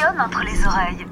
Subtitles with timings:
[0.00, 1.06] papillonne entre les oreilles.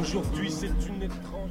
[0.00, 1.50] Aujourd'hui, c'est une étrange.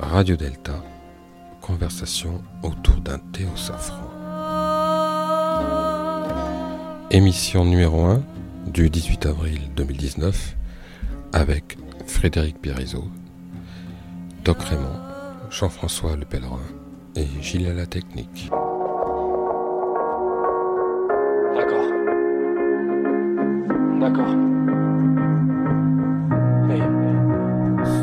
[0.00, 0.72] Radio Delta,
[1.60, 4.04] conversation autour d'un thé au safran.
[7.10, 8.22] Émission numéro 1
[8.66, 10.56] du 18 avril 2019
[11.32, 13.04] avec Frédéric Périzot,
[14.44, 14.98] Doc Raymond,
[15.50, 16.60] Jean-François Le Pèlerin
[17.16, 18.50] et Gilles à la Technique.
[21.54, 21.90] D'accord.
[24.00, 24.34] D'accord.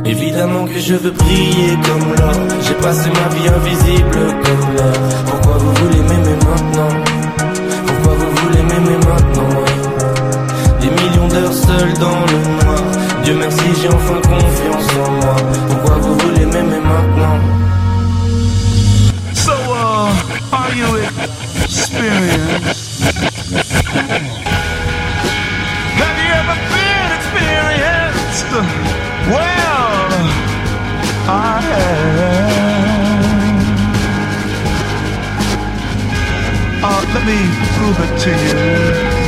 [0.05, 4.11] Évidemment que je veux briller comme l'or J'ai passé ma vie invisible
[4.43, 7.14] comme l'or Pourquoi vous voulez m'aimer maintenant?
[11.35, 12.79] D'heures seul dans le noir
[13.25, 15.35] Dieu merci j'ai enfin confiance en moi
[15.67, 17.39] Pourquoi vous voulez m'aimer maintenant?
[19.33, 20.13] So, uh,
[20.53, 20.95] are you
[21.61, 23.01] experienced?
[25.99, 28.51] Have you ever been experienced?
[29.27, 30.11] Well,
[31.27, 32.45] I have.
[36.81, 37.37] Uh, let me
[37.75, 38.29] prove it to
[39.19, 39.24] you.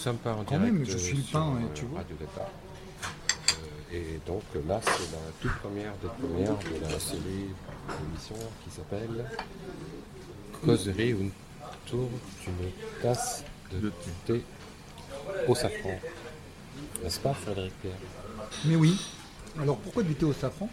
[0.00, 1.84] Nous ne sommes pas en Quand direct même, je suis le pain, euh, et tu
[1.84, 2.00] vois.
[2.00, 8.70] Euh, et donc là, c'est la toute première des premières de la série d'émissions qui
[8.70, 9.26] s'appelle
[10.64, 12.08] Causerie autour
[12.42, 12.70] d'une
[13.02, 13.92] tasse de
[14.26, 14.42] thé
[15.46, 16.00] au safran.
[17.02, 17.92] N'est-ce pas, Frédéric Pierre?
[18.64, 18.98] Mais oui.
[19.60, 20.70] Alors pourquoi du thé au safran?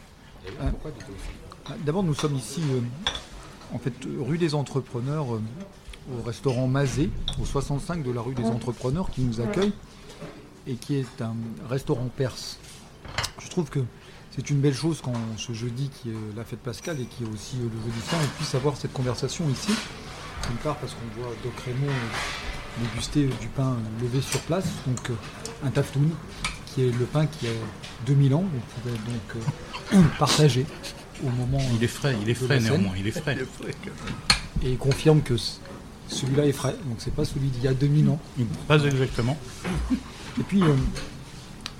[0.47, 0.51] Et.
[0.51, 1.65] Pourquoi du thé au safran?
[1.69, 2.79] Ah, D'abord, nous sommes ici, euh,
[3.73, 5.41] en fait, rue des Entrepreneurs, euh,
[6.13, 7.09] au restaurant Mazé,
[7.41, 9.73] au 65 de la rue des Entrepreneurs, qui nous accueille
[10.67, 11.35] et qui est un
[11.69, 12.57] restaurant perse.
[13.41, 13.79] Je trouve que
[14.35, 17.27] c'est une belle chose quand ce jeudi, qui est la fête pascale et qui est
[17.27, 19.71] aussi le jeudi saint, on puisse avoir cette conversation ici.
[20.47, 25.09] D'une part, parce qu'on voit Doc Raymond euh, déguster du pain levé sur place, donc
[25.09, 25.13] euh,
[25.65, 26.11] un taftoun,
[26.67, 27.51] qui est le pain qui a
[28.05, 29.43] 2000 ans, on pourrait donc
[29.95, 30.65] euh, partager
[31.25, 31.59] au moment.
[31.75, 33.37] Il est frais, il est frais néanmoins, il est frais.
[34.63, 35.35] Et il confirme que
[36.07, 38.19] celui-là est frais, donc c'est pas celui d'il y a 2000 ans.
[38.67, 39.37] Pas exactement.
[40.39, 40.75] Et puis, euh,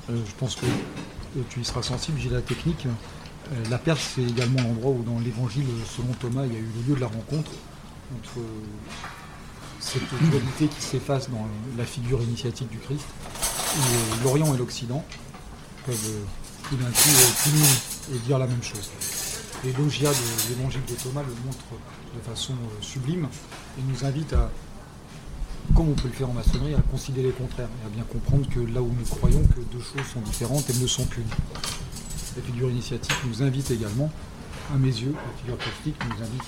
[0.10, 2.86] euh, je pense que euh, tu y seras sensible, j'ai la technique.
[2.86, 6.68] Euh, la Perse, c'est également l'endroit où, dans l'évangile selon Thomas, il y a eu
[6.76, 7.52] le lieu de la rencontre
[8.16, 8.46] entre
[9.80, 13.06] cette dualité qui s'efface dans la figure initiatique du Christ.
[13.76, 15.04] Et l'Orient et l'Occident
[15.86, 16.14] peuvent
[16.70, 18.90] tout d'un coup et dire la même chose.
[19.64, 21.80] Les logias de l'évangile de Thomas le montrent
[22.18, 23.28] de façon euh, sublime
[23.78, 24.50] et nous invite à,
[25.76, 28.48] comme on peut le faire en maçonnerie, à concilier les contraires et à bien comprendre
[28.50, 31.24] que là où nous croyons que deux choses sont différentes, elles ne sont qu'une.
[32.36, 34.12] La figure initiatique nous invite également,
[34.74, 36.44] à mes yeux, la figure plastique nous invite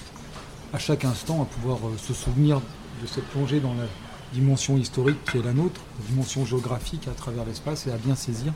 [0.74, 2.62] à chaque instant à pouvoir euh, se souvenir
[3.02, 3.86] de cette plongée dans la
[4.34, 8.16] dimension historique qui est la nôtre, la dimension géographique à travers l'espace et à bien
[8.16, 8.54] saisir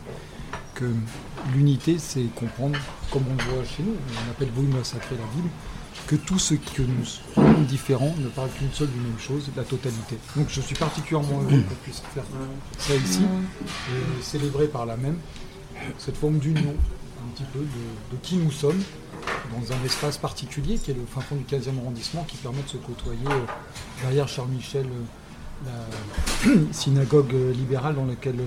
[0.76, 0.86] que
[1.54, 2.78] l'unité, c'est comprendre,
[3.12, 5.50] comme on le voit chez nous, on appelle volume sacré la Bible,
[6.08, 9.64] que tout ce que nous croyons différent ne parle qu'une seule d'une même chose, la
[9.64, 10.18] totalité.
[10.36, 12.24] Donc je suis particulièrement heureux qu'on puisse faire
[12.78, 13.22] ça ici
[13.90, 15.18] et célébrer par là même
[15.98, 16.74] cette forme d'union,
[17.24, 18.82] un petit peu de, de qui nous sommes,
[19.52, 22.70] dans un espace particulier qui est le fin fond du 15e arrondissement qui permet de
[22.70, 23.46] se côtoyer euh,
[24.02, 24.88] derrière Charles Michel,
[25.66, 25.70] euh,
[26.46, 28.40] la synagogue euh, libérale dans laquelle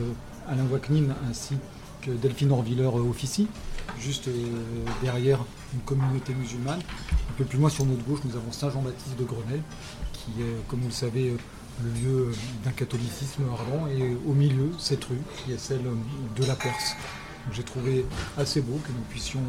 [0.49, 1.56] Alain Wachnine ainsi
[2.03, 3.49] que Delphine Orviller officie,
[4.01, 4.33] juste euh,
[5.03, 5.39] derrière
[5.75, 6.81] une communauté musulmane.
[6.81, 9.63] Un peu plus loin sur notre gauche, nous avons Saint-Jean-Baptiste de Grenelle,
[10.13, 11.37] qui est, comme vous le savez, euh,
[11.85, 12.33] le lieu euh,
[12.65, 16.97] d'un catholicisme ardent, et au milieu, cette rue, qui est celle euh, de la Perse.
[17.53, 18.05] J'ai trouvé
[18.37, 19.43] assez beau que nous puissions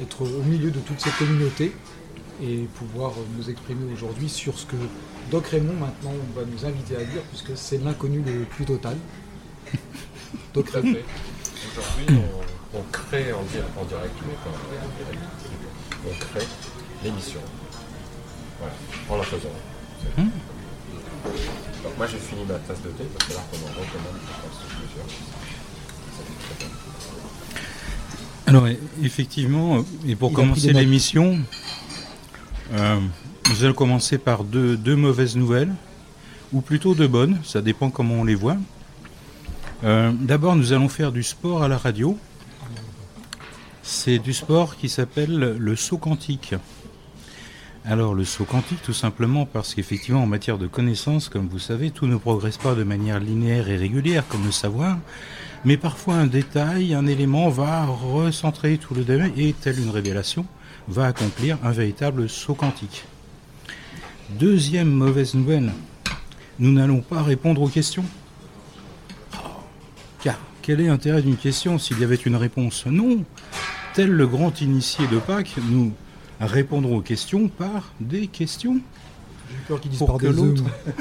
[0.00, 1.72] être au milieu de toute cette communauté
[2.42, 4.76] et pouvoir euh, nous exprimer aujourd'hui sur ce que
[5.30, 8.96] Doc Raymond maintenant va nous inviter à dire, puisque c'est l'inconnu le plus total.
[10.54, 10.98] Doc Raymond.
[11.76, 15.22] Aujourd'hui, on, on crée en, di- en direct, mais pas en direct.
[16.06, 16.46] On crée
[17.04, 17.40] l'émission.
[18.58, 18.74] Voilà,
[19.10, 19.48] en la faisant.
[21.82, 24.32] Donc moi j'ai fini ma tasse de thé, parce que là qu'on en recommande, je
[24.42, 25.06] pense, plusieurs.
[26.16, 26.74] Ça fait très bien.
[28.46, 28.66] Alors
[29.02, 31.38] effectivement, euh, et pour Il commencer l'émission,
[32.74, 33.00] euh,
[33.50, 35.72] nous allons commencer par deux, deux mauvaises nouvelles,
[36.52, 38.56] ou plutôt deux bonnes, ça dépend comment on les voit.
[39.82, 42.18] Euh, D'abord, nous allons faire du sport à la radio.
[43.86, 46.54] C'est du sport qui s'appelle le saut quantique.
[47.84, 51.90] Alors le saut quantique, tout simplement parce qu'effectivement, en matière de connaissances, comme vous savez,
[51.90, 54.96] tout ne progresse pas de manière linéaire et régulière comme le savoir.
[55.66, 60.46] Mais parfois un détail, un élément va recentrer tout le domaine et, telle une révélation,
[60.88, 63.04] va accomplir un véritable saut quantique.
[64.30, 65.72] Deuxième mauvaise nouvelle,
[66.58, 68.06] nous n'allons pas répondre aux questions.
[70.22, 72.86] Car quel est l'intérêt d'une question s'il y avait une réponse?
[72.86, 73.22] Non.
[73.94, 75.92] Tel le grand initié de Pâques, nous
[76.40, 78.80] répondrons aux questions par des questions
[79.50, 80.64] J'ai peur qu'ils disent Pour par que des l'autre-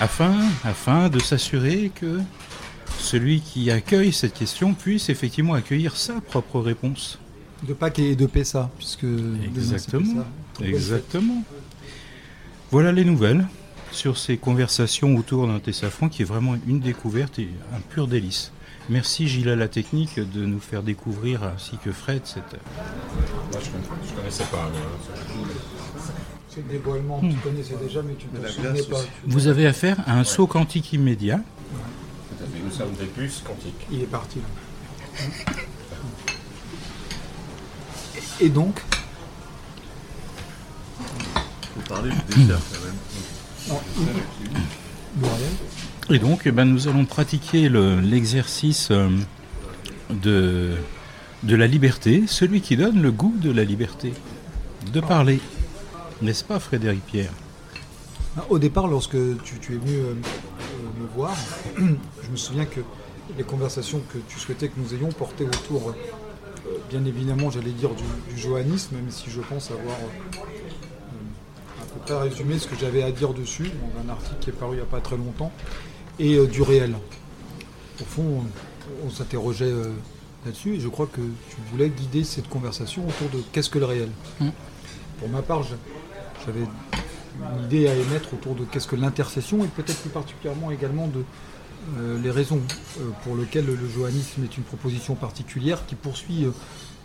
[0.00, 0.34] afin,
[0.64, 2.20] afin de s'assurer que
[2.98, 7.18] celui qui accueille cette question puisse effectivement accueillir sa propre réponse.
[7.66, 9.04] De Pâques et de Pessa, puisque.
[9.44, 10.24] Exactement.
[10.58, 10.68] Pessa.
[10.68, 11.42] Exactement.
[12.70, 13.46] Voilà les nouvelles
[13.92, 18.50] sur ces conversations autour d'un Tessafran qui est vraiment une découverte et un pur délice.
[18.88, 22.44] Merci Gilles à la technique de nous faire découvrir, ainsi que Fred, cette...
[22.52, 24.70] Moi je, connais- connaissais pas.
[26.48, 27.30] C'est le dévoilement, Hmm.
[27.30, 29.00] tu connaissais déjà, mais tu ne te souvenais pas.
[29.26, 31.40] Vous avez affaire à un saut quantique immédiat.
[32.64, 33.86] Nous sommes des puces quantiques.
[33.90, 35.24] Il est parti là.
[38.40, 38.80] Et donc,
[41.74, 43.78] Faut parler du désert quand même.
[46.10, 49.08] Et donc, eh ben, nous allons pratiquer le- l'exercice euh,
[50.10, 50.72] de,
[51.42, 54.12] de la liberté, celui qui donne le goût de la liberté,
[54.92, 55.40] de parler.
[56.22, 57.32] N'est-ce pas, Frédéric Pierre?
[58.38, 61.34] Ah, Au départ, lorsque tu, es venu euh, euh, me voir,
[61.76, 62.80] je me souviens que
[63.36, 65.92] les conversations que tu souhaitais que nous ayons portaient autour,
[66.88, 68.04] bien évidemment, j'allais dire du,
[68.34, 69.96] du johannisme, même si je pense avoir
[71.82, 74.52] à peu près résumé ce que j'avais à dire dessus dans un article qui est
[74.52, 75.50] paru il n'y a pas très longtemps,
[76.18, 76.96] et euh, du réel.
[78.00, 78.42] Au fond,
[79.02, 79.92] on, on s'interrogeait euh,
[80.44, 83.86] là-dessus, et je crois que tu voulais guider cette conversation autour de qu'est-ce que le
[83.86, 84.08] réel.
[84.40, 84.48] Mm.
[85.18, 89.98] Pour ma part, j'avais une idée à émettre autour de qu'est-ce que l'intercession et peut-être
[90.00, 91.24] plus particulièrement également de
[91.98, 92.60] euh, les raisons
[93.22, 96.46] pour lesquelles le johannisme est une proposition particulière qui poursuit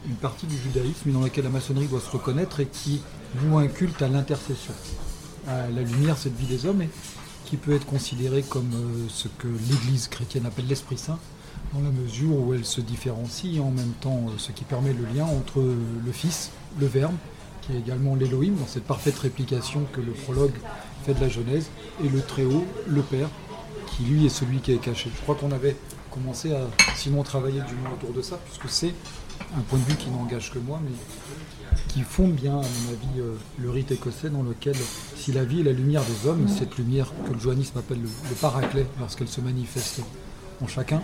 [0.08, 3.02] une partie du judaïsme et dans laquelle la maçonnerie doit se reconnaître et qui
[3.36, 4.74] voue un culte à l'intercession,
[5.48, 6.90] à la lumière, cette vie des hommes, et
[7.52, 11.20] qui peut être considérée comme euh, ce que l'Église chrétienne appelle l'Esprit Saint,
[11.74, 15.04] dans la mesure où elle se différencie en même temps euh, ce qui permet le
[15.14, 15.76] lien entre euh,
[16.06, 17.14] le Fils, le Verbe,
[17.62, 20.54] qui est également l'Élohim, dans cette parfaite réplication que le prologue
[21.04, 21.68] fait de la Genèse,
[22.02, 23.28] et le Très-Haut, le Père,
[23.86, 25.12] qui lui est celui qui est caché.
[25.14, 25.76] Je crois qu'on avait
[26.10, 26.62] commencé à
[26.96, 28.94] sinon travailler du moins autour de ça, puisque c'est
[29.58, 30.92] un point de vue qui n'engage que moi, mais
[31.90, 34.76] qui fonde bien, à mon avis, euh, le rite écossais dans lequel,
[35.16, 38.10] si la vie est la lumière des hommes, cette lumière que le johannisme appelle le,
[38.30, 40.02] le paraclet, lorsqu'elle se manifeste
[40.62, 41.02] en chacun,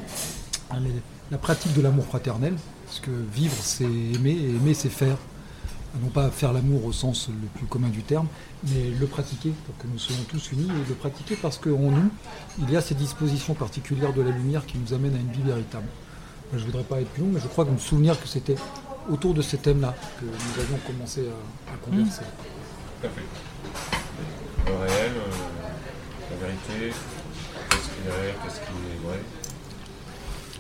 [0.72, 1.02] elle est
[1.32, 2.56] la pratique de l'amour fraternel,
[2.86, 5.18] parce que vivre c'est aimer, et aimer c'est faire.
[6.02, 8.28] Non pas faire l'amour au sens le plus commun du terme,
[8.66, 12.10] mais le pratiquer pour que nous soyons tous unis, et le pratiquer parce qu'en nous,
[12.60, 15.42] il y a ces dispositions particulières de la lumière qui nous amènent à une vie
[15.42, 15.88] véritable.
[16.54, 18.56] Je ne voudrais pas être plus long, mais je crois que me souvenir que c'était
[19.09, 22.21] autour de ces thèmes-là que nous avions commencé à, à converser.
[23.01, 24.71] Tout à fait.
[24.71, 26.95] Le réel, euh, la vérité,
[27.69, 29.19] qu'est-ce qui est réel, qu'est-ce qui est vrai.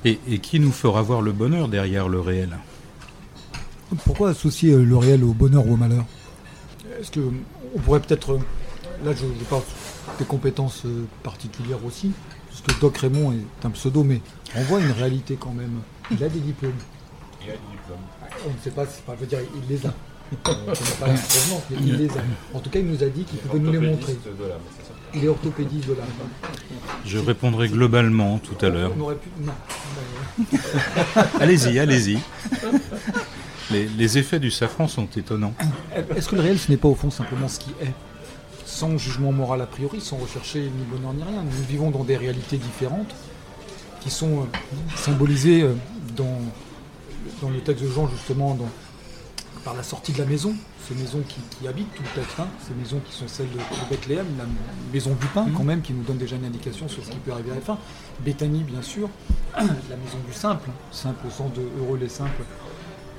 [0.05, 2.57] et, et qui nous fera voir le bonheur derrière le réel?
[4.05, 6.05] Pourquoi associer euh, le réel au bonheur ou au malheur?
[6.99, 7.19] Est-ce que
[7.75, 8.39] on pourrait peut-être, euh,
[9.05, 9.63] là je, je parle
[10.19, 10.83] des compétences
[11.23, 12.11] particulières aussi,
[12.61, 14.21] parce que Doc Raymond est un pseudo, mais
[14.55, 15.81] on voit une réalité quand même.
[16.11, 16.71] Il a des diplômes.
[17.41, 17.97] Il a des diplômes.
[18.45, 19.89] On ne sait pas, c'est pas, je veux dire, il les a.
[19.89, 19.91] Euh,
[20.45, 22.21] On ne connaît pas la provenance, mais il les a.
[22.53, 24.17] En tout cas, il nous a dit qu'il pouvait nous les montrer.
[25.13, 26.07] Il est orthopédiste de l'âme.
[27.05, 28.91] Je répondrai globalement tout à l'heure.
[28.91, 30.49] Pu.
[31.39, 32.19] Allez-y, allez-y.
[33.71, 35.53] Les, les effets du safran sont étonnants.
[36.15, 37.93] Est-ce que le réel, ce n'est pas au fond simplement ce qui est?
[38.67, 41.41] Sans jugement moral a priori, sans rechercher ni bonheur ni rien.
[41.41, 43.15] Nous vivons dans des réalités différentes
[44.01, 44.43] qui sont euh,
[44.97, 45.73] symbolisées euh,
[46.17, 46.37] dans,
[47.41, 48.69] dans le texte de Jean, justement, dans-
[49.63, 50.53] par la sortie de la maison.
[50.87, 53.89] Ces maisons qui, qui habitent tout être, hein, ces maisons qui sont celles de, de
[53.89, 54.45] Bethléem, la
[54.93, 57.31] maison du pain, quand même, qui nous donne déjà une indication sur ce qui peut
[57.31, 57.77] arriver à la fin.
[58.19, 59.09] Béthanie, bien sûr,
[59.57, 62.43] la maison du simple, simple au sens de heureux les simples,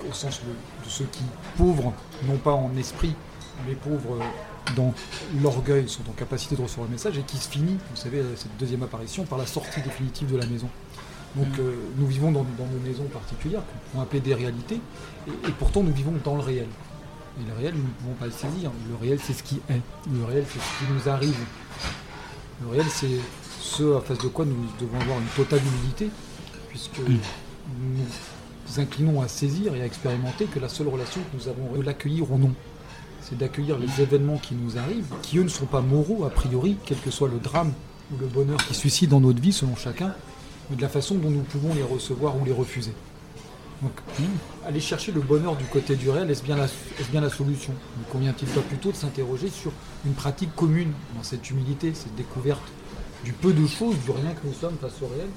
[0.08, 1.22] au sens de, de ceux qui,
[1.56, 1.92] pauvres,
[2.26, 3.14] non pas en esprit,
[3.66, 4.24] mais pauvres euh,
[4.76, 4.94] dans
[5.42, 8.56] l'orgueil, sont en capacité de recevoir le message et qui se finit, vous savez, cette
[8.58, 10.68] deuxième apparition, par la sortie définitive de la maison.
[11.36, 14.80] Donc euh, nous vivons dans, dans nos maisons particulières, qu'on pourrait appeler des réalités,
[15.26, 16.66] et, et pourtant nous vivons dans le réel.
[17.40, 18.72] Et le réel, nous ne pouvons pas le saisir.
[18.88, 19.80] Le réel, c'est ce qui est.
[20.12, 21.38] Le réel, c'est ce qui nous arrive.
[22.62, 23.20] Le réel, c'est
[23.60, 26.10] ce à face de quoi nous devons avoir une totale humilité,
[26.68, 27.20] puisque nous
[27.80, 31.82] nous inclinons à saisir et à expérimenter que la seule relation que nous avons de
[31.82, 32.52] l'accueillir ou non.
[33.20, 36.76] C'est d'accueillir les événements qui nous arrivent, qui eux ne sont pas moraux a priori,
[36.86, 37.72] quel que soit le drame
[38.12, 40.14] ou le bonheur qui suscite dans notre vie selon chacun,
[40.70, 42.92] mais de la façon dont nous pouvons les recevoir ou les refuser.
[43.82, 43.92] Donc,
[44.66, 47.72] aller chercher le bonheur du côté du réel, est-ce bien la, est-ce bien la solution?
[48.10, 49.72] Convient-il pas plutôt de s'interroger sur
[50.04, 52.62] une pratique commune dans cette humilité, cette découverte
[53.24, 55.28] du peu de choses, du rien que nous sommes face au réel,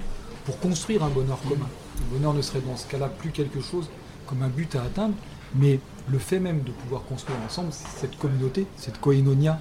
[0.45, 1.67] pour construire un bonheur commun?
[1.99, 3.87] Le bonheur ne serait dans ce cas-là plus quelque chose
[4.25, 5.13] comme un but à atteindre,
[5.55, 5.79] mais
[6.09, 9.59] le fait même de pouvoir construire ensemble cette communauté, cette koinonia,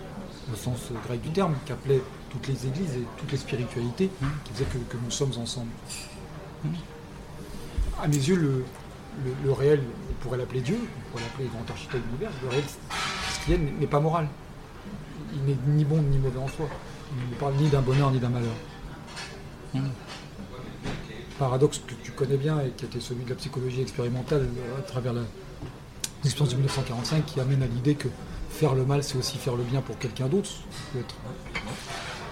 [0.52, 4.10] au sens grec du terme, qu'appelaient toutes les églises et toutes les spiritualités,
[4.44, 5.70] qui faisaient que, que nous sommes ensemble.
[8.02, 8.64] À mes yeux, le,
[9.24, 12.48] le, le réel, on pourrait l'appeler Dieu, on pourrait l'appeler grand architecte de l'univers, le
[12.48, 12.64] réel,
[13.46, 14.28] ce n'est pas moral.
[15.34, 16.66] Il n'est ni bon ni mauvais en soi.
[17.16, 18.54] Il ne parle ni d'un bonheur ni d'un malheur.
[21.38, 24.82] Paradoxe que tu connais bien et qui était celui de la psychologie expérimentale euh, à
[24.82, 25.22] travers la-
[26.24, 28.08] l'expérience de 1945 qui amène à l'idée que
[28.50, 30.48] faire le mal, c'est aussi faire le bien pour quelqu'un d'autre.
[30.48, 31.14] Ça peut être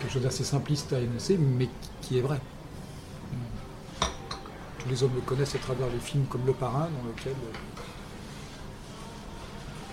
[0.01, 1.69] quelque chose d'assez simpliste à énoncer, mais
[2.03, 2.39] qui est vrai.
[4.79, 7.57] Tous les hommes le connaissent à travers les films comme Le Parrain, dans lequel euh,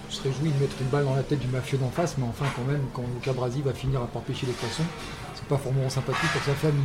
[0.08, 2.26] on se réjouit de mettre une balle dans la tête du mafieux d'en face, mais
[2.26, 4.84] enfin quand même, quand Luca Brasi va finir à pêcher les poissons,
[5.34, 6.82] c'est pas formellement sympathique pour sa famille.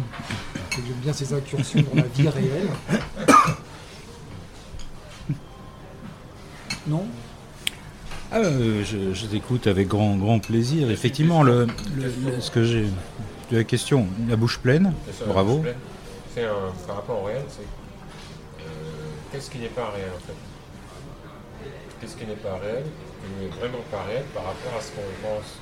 [0.70, 2.68] J'aime bien ces incursions dans la vie réelle.
[6.86, 7.06] Non
[8.32, 10.90] Ah, euh, je, je t'écoute avec grand, grand plaisir.
[10.90, 12.84] Effectivement, le, le- le- ce que j'ai
[13.50, 15.64] de la question, la bouche pleine, ça, bravo.
[16.34, 18.64] C'est un, par rapport au réel, c'est euh,
[19.32, 20.38] qu'est-ce qui n'est pas réel en fait?
[22.00, 25.10] Qu'est-ce qui n'est pas réel, qui n'est vraiment pas réel par rapport à ce qu'on
[25.20, 25.58] pense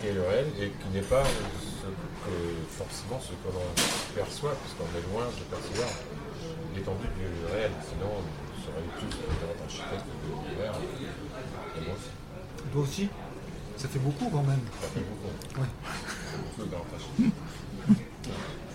[0.00, 2.36] qu'est le réel et qui n'est pas ce que,
[2.70, 3.66] forcément ce que l'on
[4.14, 5.90] perçoit, puisqu'on est loin de percevoir
[6.76, 7.72] l'étendue du réel.
[7.90, 8.14] Sinon,
[11.76, 12.10] Et moi aussi,
[12.72, 13.08] Toi aussi?
[13.76, 14.60] Ça fait beaucoup quand même.
[14.80, 15.60] ça fait beaucoup.
[15.60, 15.66] Ouais.
[16.36, 17.36] Beaucoup de grands architectes,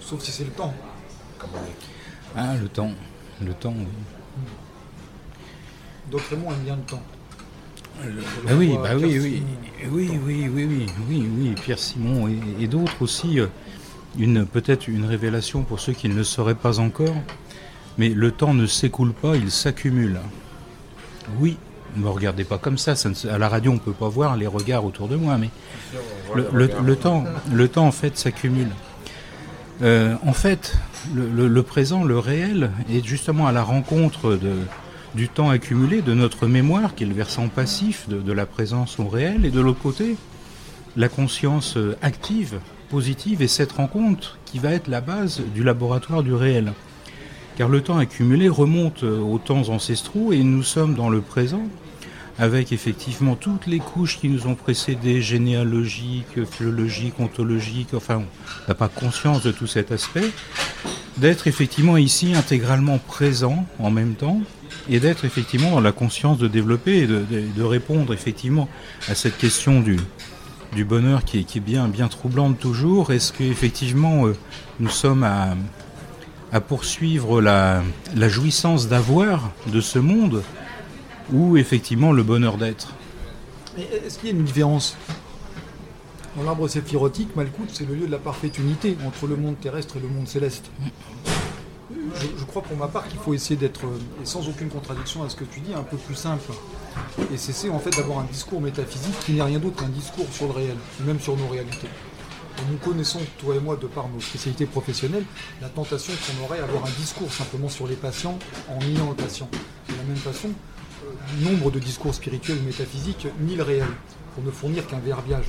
[0.02, 0.74] Sauf si c'est le temps.
[1.38, 1.76] comme on est.
[2.36, 2.92] Ah, le temps.
[3.42, 3.86] Le temps, oui.
[6.12, 7.02] D'autres et moi aiment bien le temps.
[8.46, 9.42] Bah oui, bah Pierre oui,
[9.90, 13.40] oui, oui, oui, oui, oui, Pierre Simon et, et d'autres aussi.
[13.40, 13.48] euh,
[14.18, 17.16] Une peut-être une révélation pour ceux qui ne le sauraient pas encore,
[17.98, 20.20] mais le temps ne s'écoule pas, il s'accumule.
[21.40, 21.58] Oui,
[21.96, 22.94] ne me regardez pas comme ça.
[22.94, 25.50] ne à la radio, on peut pas voir les regards autour de moi, mais
[26.36, 28.70] le, temps, le temps en fait s'accumule.
[29.82, 30.78] Euh, en fait,
[31.14, 34.40] le, présent, le réel, est justement à la rencontre
[35.14, 39.00] du temps accumulé, de notre mémoire, qui est le versant passif de, de la présence
[39.00, 40.18] au réel, et de l'autre côté,
[40.98, 42.60] la conscience euh, active,
[42.90, 46.74] positive, et cette rencontre qui va être la base du laboratoire du réel.
[47.58, 51.62] Car le temps accumulé remonte aux temps ancestraux et nous sommes dans le présent
[52.38, 58.76] avec effectivement toutes les couches qui nous ont précédés, généalogiques, philologiques, ontologiques, enfin on n'a
[58.76, 60.30] pas conscience de tout cet aspect,
[61.18, 64.42] d'être effectivement ici intégralement présent en même temps
[64.90, 68.68] et d'être effectivement dans la conscience de développer et de, répondre effectivement
[69.08, 69.98] à cette question du,
[70.84, 73.14] bonheur qui est, qui est bien, bien troublante toujours.
[73.14, 74.36] Est-ce qu'effectivement euh,
[74.82, 75.56] nous sommes à,
[76.56, 77.84] à poursuivre la,
[78.30, 80.42] jouissance d'avoir de ce monde
[81.34, 82.94] ou effectivement le bonheur d'être
[83.78, 84.96] est-ce qu'il y a une différence
[86.38, 89.98] Dans l'arbre séphirotique, Malkout, c'est le lieu de la parfaite unité entre le monde terrestre
[89.98, 90.72] et le monde céleste.
[91.92, 95.26] Je, je crois pour ma part qu'il faut essayer d'être, euh, et sans aucune contradiction
[95.26, 96.54] à ce que tu dis, un peu plus simple.
[97.34, 100.46] Et cesser en fait d'avoir un discours métaphysique qui n'est rien d'autre qu'un discours sur
[100.46, 101.90] le réel, même sur nos réalités.
[102.58, 105.26] Et nous connaissons, toi et moi, de par nos spécialités professionnelles,
[105.62, 109.16] la tentation qu'on aurait à avoir un discours simplement sur les patients en niant le
[109.16, 109.50] patient.
[109.90, 110.50] De la même façon,
[111.04, 113.88] euh, nombre de discours spirituels ou métaphysiques nient le réel,
[114.34, 115.46] pour ne fournir qu'un verbiage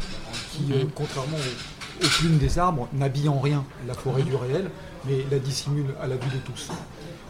[0.53, 4.71] qui, euh, contrairement aux, aux plumes des arbres, n'habille en rien la forêt du réel,
[5.07, 6.69] mais la dissimule à la vue de tous.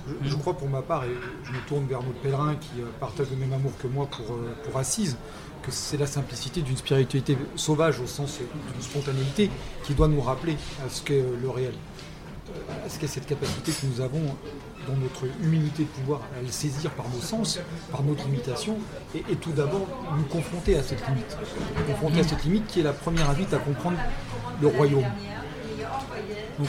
[0.08, 1.14] Je, je crois pour ma part, et
[1.44, 4.36] je me tourne vers notre pèlerin qui euh, partage le même amour que moi pour,
[4.36, 5.16] euh, pour Assise,
[5.70, 9.50] c'est la simplicité d'une spiritualité sauvage au sens d'une spontanéité
[9.84, 11.74] qui doit nous rappeler à ce qu'est le réel.
[12.92, 14.22] qu'il y a cette capacité que nous avons
[14.86, 17.58] dans notre humilité de pouvoir à le saisir par nos sens,
[17.90, 18.78] par notre limitation,
[19.14, 21.36] et, tout d'abord nous confronter à cette limite.
[21.76, 23.98] Nous confronter à cette limite qui est la première invite à comprendre
[24.60, 25.04] le royaume.
[26.58, 26.68] Donc,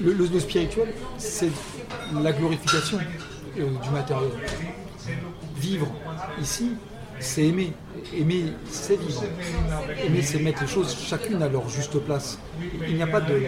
[0.00, 1.50] le spirituel, c'est
[2.20, 2.98] la glorification
[3.58, 4.30] euh, du matériel.
[5.62, 5.86] Vivre
[6.40, 6.72] ici,
[7.20, 7.72] c'est aimer.
[8.18, 9.22] Aimer, c'est vivre.
[10.04, 12.38] Aimer, c'est mettre les choses chacune à leur juste place.
[12.88, 13.40] Il n'y a pas de.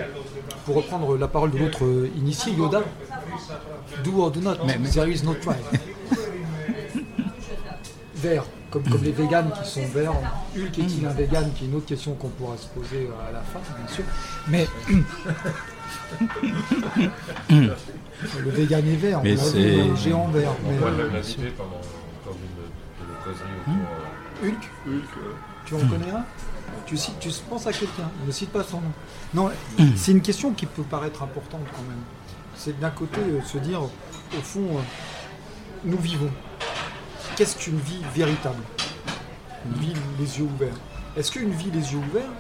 [0.65, 2.83] Pour reprendre la parole de l'autre euh, initié, Yoda,
[4.05, 4.55] do or do not,
[4.93, 5.57] there is no try.
[8.15, 10.13] Vert, comme, comme les véganes qui sont verts.
[10.57, 13.41] Hulk est-il un vegan qui est une autre question qu'on pourra se poser à la
[13.41, 14.05] fin, bien sûr.
[14.49, 14.67] Mais.
[17.51, 20.53] le vegan est vert, Mais on l'a vu, c'est- le géant vert.
[20.67, 20.79] On Mais,
[23.67, 25.33] Hulk, Hulk, euh,
[25.65, 26.25] tu en connais un?
[26.87, 28.93] Tu, cites- tu penses à quelqu'un, ne cite pas son nom.
[29.33, 29.51] Non,
[29.97, 32.03] c'est une question qui peut paraître importante quand même.
[32.57, 33.91] C'est d'un côté euh, se dire, au
[34.43, 34.81] fond, euh,
[35.85, 36.31] nous vivons.
[37.37, 38.63] Qu'est-ce qu'une vie véritable?
[39.67, 40.77] Une vie les yeux ouverts.
[41.17, 42.31] Est-ce qu'une vie les yeux ouverts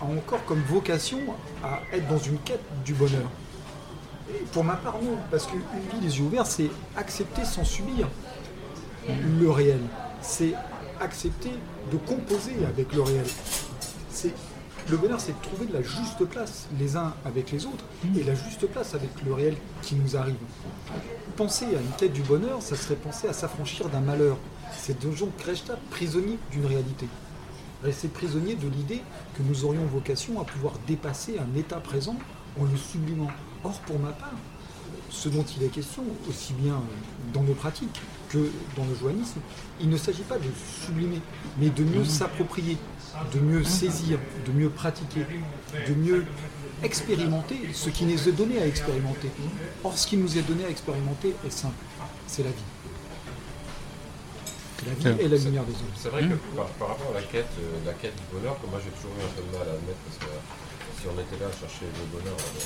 [0.00, 1.18] a encore comme vocation
[1.62, 3.28] à être dans une quête du bonheur?
[4.30, 8.08] Et Pour ma part, non, parce qu'une vie les yeux ouverts, c'est accepter sans subir
[9.08, 9.80] le réel.
[10.20, 10.54] C'est
[11.02, 11.52] accepter
[11.90, 13.26] de composer avec le réel.
[14.10, 14.32] C'est
[14.90, 17.84] le bonheur, c'est de trouver de la juste place les uns avec les autres
[18.16, 20.34] et la juste place avec le réel qui nous arrive.
[21.36, 24.36] Penser à une quête du bonheur, ça serait penser à s'affranchir d'un malheur.
[24.76, 27.06] C'est de gens Kreshta prisonniers d'une réalité.
[27.84, 29.02] Rester prisonnier de l'idée
[29.36, 32.16] que nous aurions vocation à pouvoir dépasser un état présent
[32.60, 33.30] en le sublimant.
[33.64, 34.34] Or, pour ma part,
[35.10, 36.80] ce dont il est question, aussi bien
[37.32, 38.00] dans nos pratiques
[38.32, 39.40] que dans le joannisme,
[39.80, 40.48] il ne s'agit pas de
[40.86, 41.20] sublimer,
[41.58, 42.78] mais de mieux s'approprier,
[43.34, 45.26] de mieux saisir, de mieux pratiquer,
[45.88, 46.24] de mieux
[46.82, 49.28] expérimenter ce qui nous est donné à expérimenter.
[49.84, 51.74] Or, ce qui nous est donné à expérimenter est simple,
[52.26, 52.68] c'est la vie.
[54.86, 55.94] La vie est la lumière des hommes.
[55.94, 58.66] C'est vrai que par, par rapport à la quête, euh, la quête du bonheur, que
[58.66, 61.14] moi j'ai toujours eu un peu de mal à admettre, parce que euh, si on
[61.20, 62.58] était là à chercher le bonheur, euh,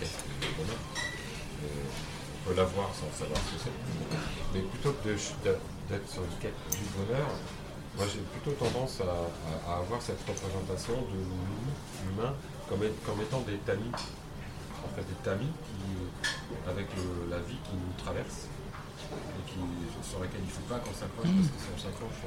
[0.00, 0.80] qu'est-ce que le bonheur?
[1.62, 1.68] Euh,
[2.40, 3.76] On peut l'avoir sans savoir ce que c'est.
[4.54, 7.28] Mais plutôt que d'être sur une quête du bonheur,
[7.96, 12.34] moi j'ai plutôt tendance à, avoir cette représentation de nous, humains,
[12.68, 13.92] comme, étant des tamis.
[14.80, 16.32] En fait, des tamis qui,
[16.66, 16.86] avec
[17.28, 18.48] la vie qui nous traverse
[19.12, 19.60] et qui,
[20.08, 22.18] sur laquelle il ne faut pas qu'on s'accroche parce que si on s'accroche,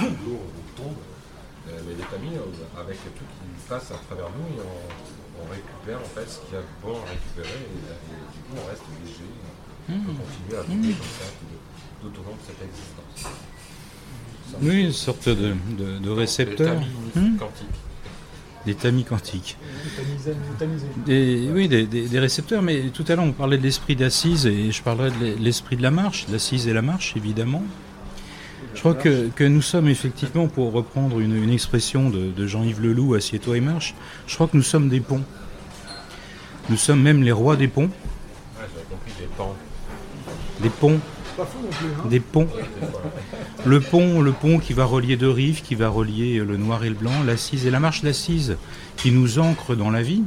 [0.00, 0.96] on tombe.
[1.68, 6.10] Euh, mais les tamis, euh, avec tout qui passe à travers nous, on, récupère en
[6.16, 9.28] fait ce qu'il y a de bon à récupérer et du coup on reste léger.
[9.88, 11.24] On peut continuer à vivre comme ça
[12.02, 13.32] tout, tout au long de cette existence.
[14.50, 17.36] Ça, Oui, une sorte de, de, de récepteur, tamis Hmm.
[17.36, 17.66] quantiques.
[18.66, 19.56] des tamis quantiques.
[21.06, 24.46] Des, oui, des, des- des récepteurs, mais tout à l'heure on parlait de l'esprit d'assise
[24.46, 27.62] et je parlerai de l'e- l'esprit de la marche, l'assise et la marche évidemment.
[28.74, 32.82] Je crois que, que nous sommes effectivement, pour reprendre une, une expression de, de Jean-Yves
[32.82, 33.94] Leloup, Assieds-toi et marche,
[34.26, 35.22] je crois que nous sommes des ponts.
[36.68, 37.88] Nous sommes même les rois des ponts,
[38.58, 39.54] Ouais, compris des pans.
[40.60, 41.00] Des ponts.
[41.38, 42.48] Hein des ponts.
[43.64, 46.88] Le pont, le pont qui va relier deux rives, qui va relier le noir et
[46.88, 48.56] le blanc, l'assise et la marche d'assise
[48.96, 50.22] qui nous ancre dans la vie,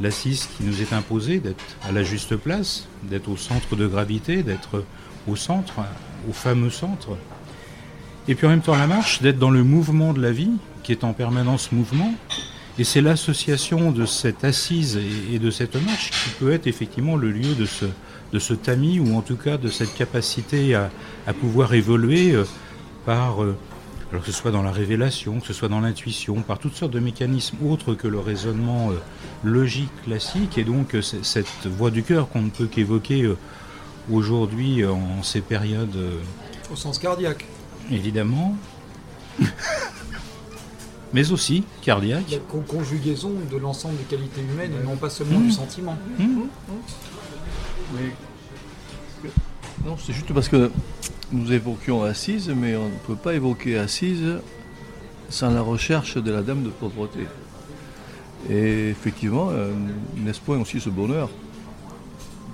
[0.00, 4.42] l'assise qui nous est imposée d'être à la juste place, d'être au centre de gravité,
[4.42, 4.84] d'être
[5.28, 5.74] au centre,
[6.28, 7.16] au fameux centre.
[8.28, 10.92] Et puis en même temps la marche, d'être dans le mouvement de la vie, qui
[10.92, 12.12] est en permanence mouvement.
[12.78, 15.00] Et c'est l'association de cette assise
[15.32, 17.86] et de cette marche qui peut être effectivement le lieu de ce,
[18.36, 20.90] de ce tamis, ou en tout cas de cette capacité à,
[21.26, 22.44] à pouvoir évoluer euh,
[23.06, 23.56] par, euh,
[24.12, 26.92] alors que ce soit dans la révélation, que ce soit dans l'intuition, par toutes sortes
[26.92, 28.96] de mécanismes autres que le raisonnement euh,
[29.42, 33.38] logique classique, et donc euh, cette voix du cœur qu'on ne peut qu'évoquer euh,
[34.12, 36.20] aujourd'hui euh, en ces périodes, euh,
[36.70, 37.46] Au sens cardiaque.
[37.90, 38.54] évidemment,
[41.14, 42.30] mais aussi cardiaque.
[42.30, 45.96] La con- conjugaison de l'ensemble des qualités humaines et non pas seulement du sentiment.
[47.94, 49.30] Mais-
[49.84, 50.70] Non, c'est juste parce que
[51.32, 54.38] nous évoquions Assise, mais on ne peut pas évoquer Assise
[55.28, 57.26] sans la recherche de la dame de pauvreté.
[58.48, 59.72] Et effectivement, euh,
[60.16, 61.28] n'est-ce point aussi ce bonheur?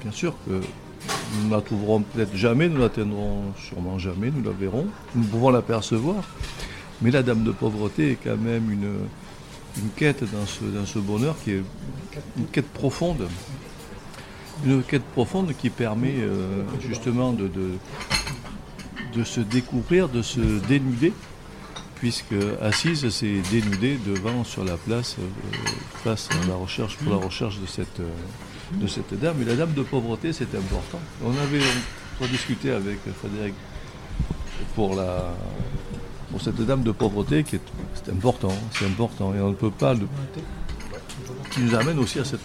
[0.02, 4.52] Bien sûr que nous ne la trouverons peut-être jamais, nous l'atteindrons sûrement jamais, nous la
[4.52, 6.24] verrons, nous pouvons l'apercevoir.
[7.02, 11.62] Mais la dame de pauvreté est quand même une, quête dans ce bonheur qui est
[12.36, 13.26] une quête profonde.
[14.64, 17.50] Une quête profonde qui permet euh, justement de,
[19.14, 21.12] de, se découvrir, de se dénuder,
[21.96, 25.22] puisque Assise s'est dénudé devant sur la place euh,
[26.04, 28.08] face à la recherche pour la recherche de cette, euh,
[28.74, 29.42] de cette dame.
[29.42, 31.00] Et la dame de pauvreté, c'était important.
[31.24, 31.60] On avait
[32.30, 33.54] discuté avec Frédéric
[34.76, 35.34] pour la
[36.30, 37.60] pour cette dame de pauvreté qui est
[37.94, 40.08] c'est important, c'est important et on ne peut pas le,
[41.50, 42.40] qui nous amène aussi à cette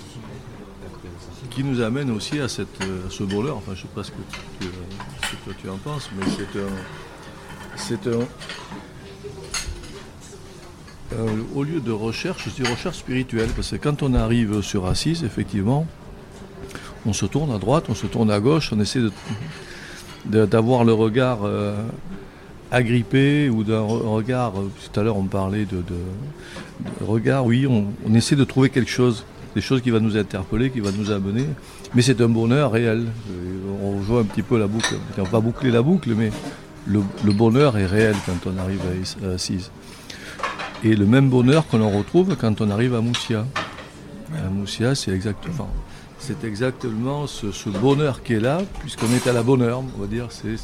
[1.58, 3.58] qui nous amène aussi à, cette, à ce bonheur.
[3.58, 4.18] Enfin, je ne sais pas ce que,
[5.44, 6.70] toi tu en penses, mais c'est un,
[7.76, 8.28] c'est un,
[11.14, 13.50] euh, au lieu de recherche, c'est recherche spirituelle.
[13.56, 15.88] Parce que quand on arrive sur Assise, effectivement,
[17.08, 19.00] on se tourne à droite, on se tourne à gauche, on essaie
[20.26, 21.76] d'avoir le regard euh,
[22.70, 24.60] agrippé ou d'un regard.
[24.60, 25.82] Euh, tout à l'heure, on parlait de,
[27.04, 29.26] regard, oui, on, essaie de trouver quelque chose,
[29.58, 31.48] des choses qui va nous interpeller, qui va nous amener.
[31.96, 33.08] Mais c'est un bonheur réel.
[33.84, 34.94] On joue un petit peu la boucle.
[35.18, 36.30] On va boucler la boucle, mais
[36.86, 37.02] le,
[37.34, 38.82] bonheur est réel quand on arrive
[39.24, 39.72] à Assise.
[40.84, 43.48] Et le même bonheur que l'on retrouve quand on arrive à Moussia.
[44.46, 45.72] À Moussia, c'est exactement,
[46.20, 50.06] c'est exactement ce, bonheur qui est là, puisqu'on est à la bonne heure, on va
[50.06, 50.28] dire.
[50.30, 50.56] C'est,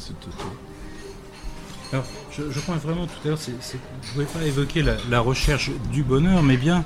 [1.92, 5.72] Alors, je, je, crois vraiment tout à l'heure, je ne voulais pas évoquer la, recherche
[5.90, 6.84] du bonheur, mais bien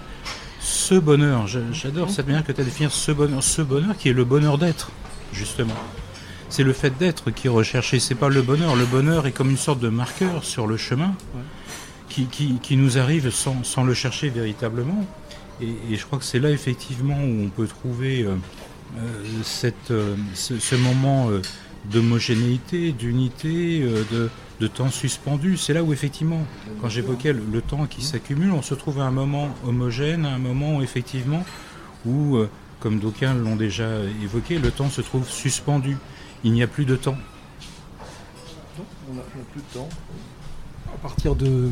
[0.61, 1.47] ce bonheur.
[1.47, 4.90] j'adore cette manière que tu as ce bonheur, ce bonheur qui est le bonheur d'être,
[5.33, 5.75] justement.
[6.49, 8.75] C'est le fait d'être qui est recherché, c'est pas le bonheur.
[8.75, 11.14] Le bonheur est comme une sorte de marqueur sur le chemin
[12.09, 15.05] qui, nous arrive sans, le chercher véritablement.
[15.61, 18.35] Et, je crois que c'est là effectivement où on peut trouver euh,
[18.99, 21.31] euh, euh, ce, moment
[21.90, 24.31] d'homogénéité, d'unité, de,
[24.66, 25.57] temps suspendu.
[25.57, 26.40] C'est là où effectivement,
[26.81, 30.38] quand j'évoquais le, temps qui s'accumule, on se trouve à un moment homogène, à un
[30.38, 31.44] moment effectivement
[32.05, 32.38] où,
[32.81, 33.88] comme d'aucuns l'ont déjà
[34.23, 35.97] évoqué, le temps se trouve suspendu.
[36.42, 37.16] Il n'y a plus de temps.
[39.11, 39.88] on n'a plus de temps.
[40.92, 41.71] À partir de,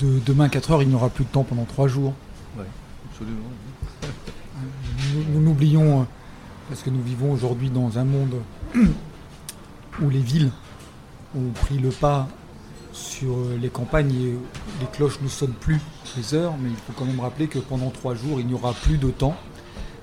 [0.00, 2.14] de demain 4 heures, il n'y aura plus de temps pendant 3 jours.
[2.56, 2.64] Oui,
[3.10, 3.50] absolument.
[5.32, 6.04] Nous n'oublions, euh,
[6.68, 8.36] parce que nous vivons aujourd'hui dans un monde
[10.00, 10.50] où les villes
[11.36, 12.28] ont pris le pas
[12.92, 14.36] sur euh, les campagnes et
[14.80, 15.80] les cloches ne sonnent plus
[16.16, 18.72] les heures, mais il faut quand même rappeler que pendant 3 jours, il n'y aura
[18.72, 19.36] plus de temps.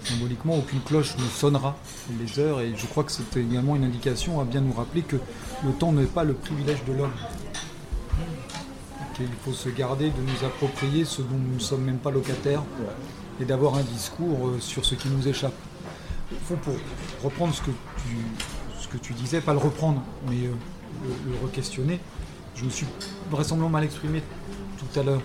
[0.04, 1.76] Symboliquement, aucune cloche ne sonnera
[2.20, 5.18] les heures et je crois que c'est également une indication à bien nous rappeler que
[5.66, 7.12] le temps n'est pas le privilège de l'homme
[9.24, 12.64] il faut se garder de nous approprier ce dont nous ne sommes même pas locataires
[13.40, 15.54] et d'avoir un discours euh, sur ce qui nous échappe.
[16.32, 16.76] Il faut pour
[17.24, 18.18] reprendre ce que tu,
[18.80, 20.48] ce que tu disais, pas le reprendre, mais
[21.06, 22.00] euh, le, re-questionner.
[22.56, 22.88] Je me suis
[23.30, 24.22] vraisemblablement mal exprimé
[24.78, 25.22] tout à l'heure.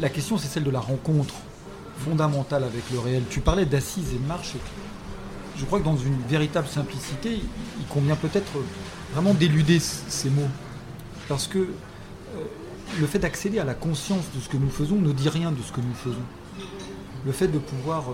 [0.00, 1.34] La question, c'est celle de la rencontre
[1.98, 3.22] fondamentale avec le réel.
[3.30, 4.54] Tu parlais d'assises et de marche.
[5.56, 7.40] Je crois que dans une véritable simplicité,
[7.78, 8.52] il convient peut-être
[9.12, 10.48] vraiment d'éluder ces mots.
[11.28, 11.68] Parce que
[13.00, 15.62] le fait d'accéder à la conscience de ce que nous faisons ne dit rien de
[15.62, 16.22] ce que nous faisons.
[17.24, 18.04] Le fait de pouvoir,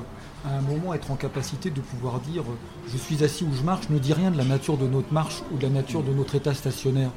[0.45, 2.45] à un moment, être en capacité de pouvoir dire
[2.87, 5.43] je suis assis ou je marche ne dit rien de la nature de notre marche
[5.53, 7.11] ou de la nature de notre état stationnaire.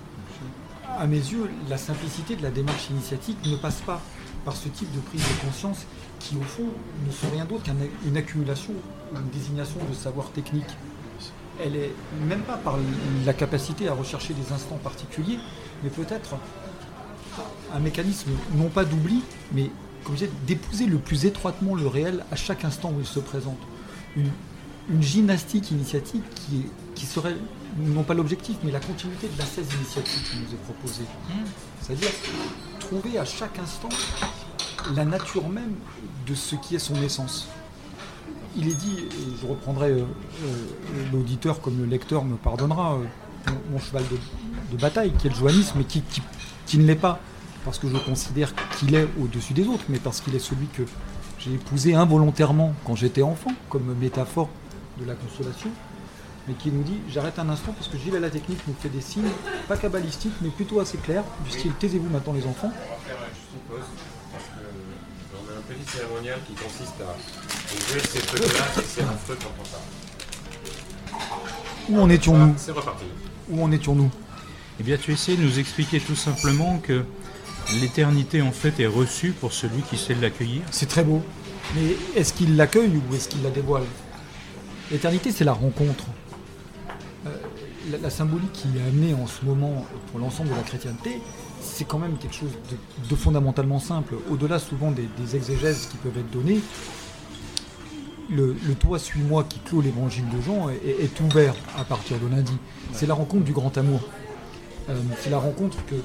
[0.98, 4.02] À mes yeux, la simplicité de la démarche initiatique ne passe pas
[4.44, 5.86] par ce type de prise de conscience
[6.20, 6.66] qui, au fond,
[7.08, 8.74] ne sont rien d'autre qu'une accumulation
[9.14, 10.66] ou une désignation de savoir technique.
[11.64, 11.92] Elle est
[12.28, 12.78] même pas par
[13.26, 15.38] la capacité à rechercher des instants particuliers,
[15.84, 16.36] mais peut-être
[17.74, 19.70] un mécanisme non pas d'oubli, mais
[20.04, 23.60] comme je d'épouser le plus étroitement le réel à chaque instant où il se présente.
[24.16, 24.30] Une,
[25.00, 27.36] gymnastique initiatique qui, qui serait
[27.78, 31.06] non pas l'objectif, mais la continuité de la 16 initiative qui nous est proposée.
[31.82, 32.10] C'est-à-dire
[32.80, 33.90] trouver à chaque instant
[34.96, 35.76] la nature même
[36.28, 37.48] de ce qui est son essence.
[38.58, 40.04] Il est dit, et je reprendrai euh,
[40.44, 44.04] euh, l'auditeur comme le lecteur me pardonnera, euh, mon, cheval
[44.72, 46.04] de, bataille, qui est le joannisme, mais qui,
[46.66, 47.20] qui ne l'est pas
[47.63, 50.84] parce que je considère qu'il est au-dessus des autres, mais parce qu'il est celui que
[51.39, 54.50] j'ai épousé involontairement quand j'étais enfant, comme métaphore
[55.00, 55.69] de la consolation,
[56.47, 58.89] mais qui nous dit j'arrête un instant parce que Gilles à la technique nous fait
[58.89, 59.30] des signes,
[59.67, 62.71] pas kabbalistiques, mais plutôt assez clairs, du style taisez-vous maintenant les enfants.
[62.71, 63.88] On va faire juste une pause,
[64.32, 67.15] parce qu'on a un petit cérémonial qui consiste à
[67.76, 69.84] ouvrir ces feux-là et c'est un feu quand on parle.
[71.89, 73.06] Où en étions-nous C'est reparti.
[73.50, 74.10] Où en étions-nous
[74.80, 77.04] Eh bien, tu essaies de nous expliquer tout simplement que
[77.80, 80.62] l'éternité en fait est reçue pour celui qui sait l'accueillir.
[80.72, 81.22] C'est très beau.
[81.76, 83.84] Mais est-ce qu'il l'accueille ou est-ce qu'il la dévoile?
[84.92, 86.06] L'éternité, c'est la rencontre.
[87.26, 87.30] Euh,
[88.02, 91.22] la, symbolique qui est amenée en ce moment pour l'ensemble de la chrétienté,
[91.62, 92.52] c'est quand même quelque chose
[93.10, 94.16] de, fondamentalement simple.
[94.30, 96.60] Au-delà souvent des, exégèses qui peuvent être données,
[98.30, 102.58] le, Toi suis-moi qui clôt l'évangile de Jean est, ouvert à partir de lundi.
[102.92, 104.02] C'est la rencontre du grand amour.
[104.90, 105.96] Euh, c'est la rencontre que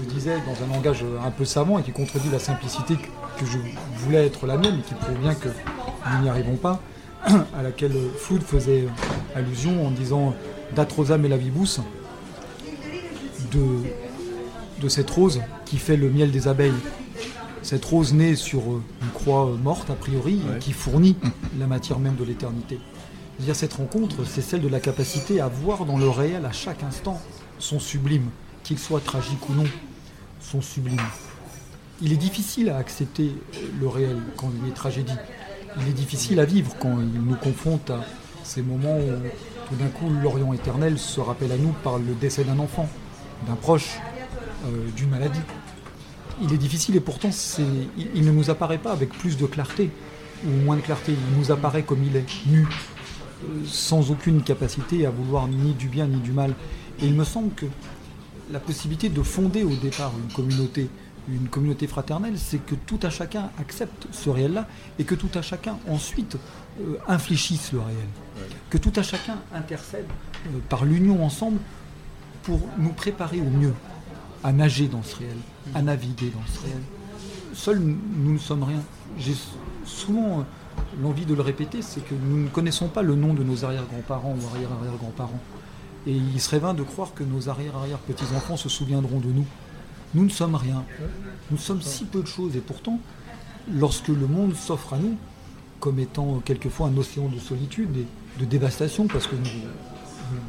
[0.00, 2.94] je disais dans un langage un peu savant et qui contredit la simplicité
[3.38, 3.58] que je
[3.98, 6.80] voulais être la mienne et qui prouve bien que nous n'y arrivons pas,
[7.56, 8.86] à laquelle Flood faisait
[9.34, 10.34] allusion en disant
[10.74, 11.80] Datrosa melavibus,
[13.52, 13.60] de,
[14.80, 16.72] de cette rose qui fait le miel des abeilles.
[17.62, 20.58] Cette rose née sur une croix morte, a priori, Ouais.
[20.58, 21.16] qui fournit
[21.58, 22.78] la matière même de l'éternité.
[23.52, 27.20] Cette rencontre, c'est celle de la capacité à voir dans le réel à chaque instant
[27.58, 28.30] son sublime,
[28.62, 29.64] qu'il soit tragique ou non,
[30.40, 31.00] son sublime.
[32.00, 33.32] Il est difficile à accepter
[33.80, 35.16] le réel quand il est tragédie.
[35.80, 38.00] Il est difficile à vivre quand il nous confronte à
[38.44, 39.12] ces moments où
[39.68, 42.88] tout d'un coup l'Orient éternel se rappelle à nous par le décès d'un enfant,
[43.46, 43.98] d'un proche,
[44.66, 45.40] euh, d'une maladie.
[46.42, 47.30] Il est difficile et pourtant
[47.96, 49.90] il ne nous apparaît pas avec plus de clarté
[50.44, 51.12] ou moins de clarté.
[51.12, 52.66] Il nous apparaît comme il est, nu,
[53.44, 56.54] euh, sans aucune capacité à vouloir ni du bien ni du mal.
[57.00, 57.66] Et il me semble que
[58.52, 60.88] la possibilité de fonder au départ une communauté,
[61.28, 65.42] une communauté fraternelle, c'est que tout à chacun accepte ce réel-là et que tout à
[65.42, 66.36] chacun ensuite
[66.80, 68.08] euh, infléchisse le réel.
[68.70, 70.06] Que tout à chacun intercède
[70.46, 71.58] euh, par l'union ensemble
[72.42, 73.74] pour nous préparer au mieux
[74.44, 75.36] à nager dans ce réel,
[75.74, 76.82] à naviguer dans ce réel.
[77.54, 78.82] Seuls nous ne sommes rien.
[79.18, 79.34] J'ai
[79.86, 80.42] souvent euh,
[81.00, 84.34] l'envie de le répéter, c'est que nous ne connaissons pas le nom de nos arrière-grands-parents
[84.34, 85.40] ou arrière-arrière-grands-parents.
[86.06, 89.46] Et il serait vain de croire que nos arrière-arrière-petits-enfants se souviendront de nous.
[90.14, 90.84] Nous ne sommes rien.
[91.50, 92.56] Nous sommes si peu de choses.
[92.56, 92.98] Et pourtant,
[93.72, 95.16] lorsque le monde s'offre à nous,
[95.80, 99.50] comme étant quelquefois un océan de solitude et de dévastation, parce que nous,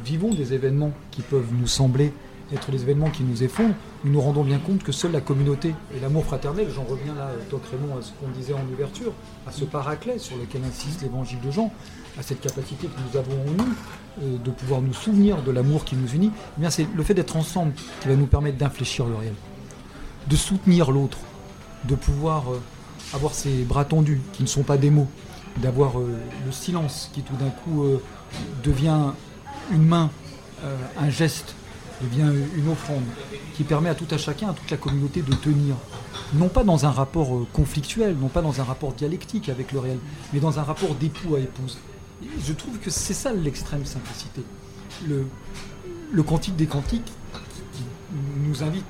[0.04, 2.12] vivons des événements qui peuvent nous sembler
[2.52, 5.74] être les événements qui nous effondrent, nous nous rendons bien compte que seule la communauté
[5.96, 9.12] et l'amour fraternel, j'en reviens là, Doc Raymond, à ce qu'on disait en ouverture,
[9.46, 11.72] à ce paraclet sur lequel insiste l'évangile de Jean,
[12.18, 13.74] à cette capacité que nous avons en nous
[14.22, 17.14] euh, de pouvoir nous souvenir de l'amour qui nous unit, eh bien c'est le fait
[17.14, 19.34] d'être ensemble qui va nous permettre d'infléchir le réel,
[20.28, 21.18] de soutenir l'autre,
[21.84, 22.60] de pouvoir euh,
[23.12, 25.08] avoir ses bras tendus qui ne sont pas des mots,
[25.56, 27.84] d'avoir euh, le silence qui tout d'un coup
[28.64, 29.12] devient
[29.72, 30.10] une main,
[30.98, 31.54] un geste,
[32.02, 33.04] devient une offrande,
[33.54, 35.76] qui permet à tout à chacun, à toute la communauté de tenir,
[36.34, 39.98] non pas dans un rapport conflictuel, non pas dans un rapport dialectique avec le réel,
[40.32, 41.78] mais dans un rapport d'époux à épouse.
[42.44, 44.42] Je trouve que c'est ça l'extrême simplicité.
[45.06, 45.26] Le,
[46.12, 47.12] le cantique des cantiques
[48.46, 48.84] nous invite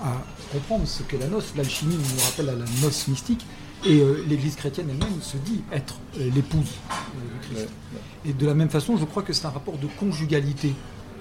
[0.00, 1.52] à comprendre ce qu'est la noce.
[1.56, 3.44] L'alchimie nous rappelle à la noce mystique.
[3.86, 6.94] Et euh, l'Église chrétienne elle-même se dit être euh, l'épouse euh,
[7.34, 7.68] de Christ.
[8.24, 10.74] Et de la même façon, je crois que c'est un rapport de conjugalité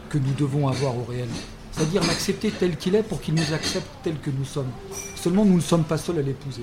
[0.10, 1.28] que nous devons avoir au réel.
[1.74, 4.70] C'est-à-dire l'accepter tel qu'il est pour qu'il nous accepte tel que nous sommes.
[5.16, 6.62] Seulement, nous ne sommes pas seuls à l'épouser.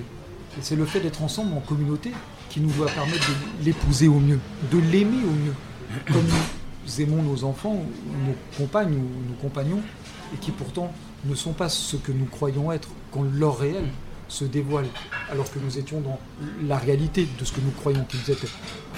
[0.57, 2.11] Et c'est le fait d'être ensemble en communauté
[2.51, 4.39] qui nous doit permettre de l'épouser au mieux,
[4.71, 5.55] de l'aimer au mieux,
[6.11, 7.81] comme nous aimons nos enfants,
[8.27, 9.81] nos compagnes ou nos compagnons,
[10.33, 10.91] et qui pourtant
[11.25, 13.85] ne sont pas ce que nous croyons être quand leur réel
[14.31, 14.85] se dévoile,
[15.29, 16.17] alors que nous étions dans
[16.65, 18.47] la réalité de ce que nous croyons qu'ils étaient.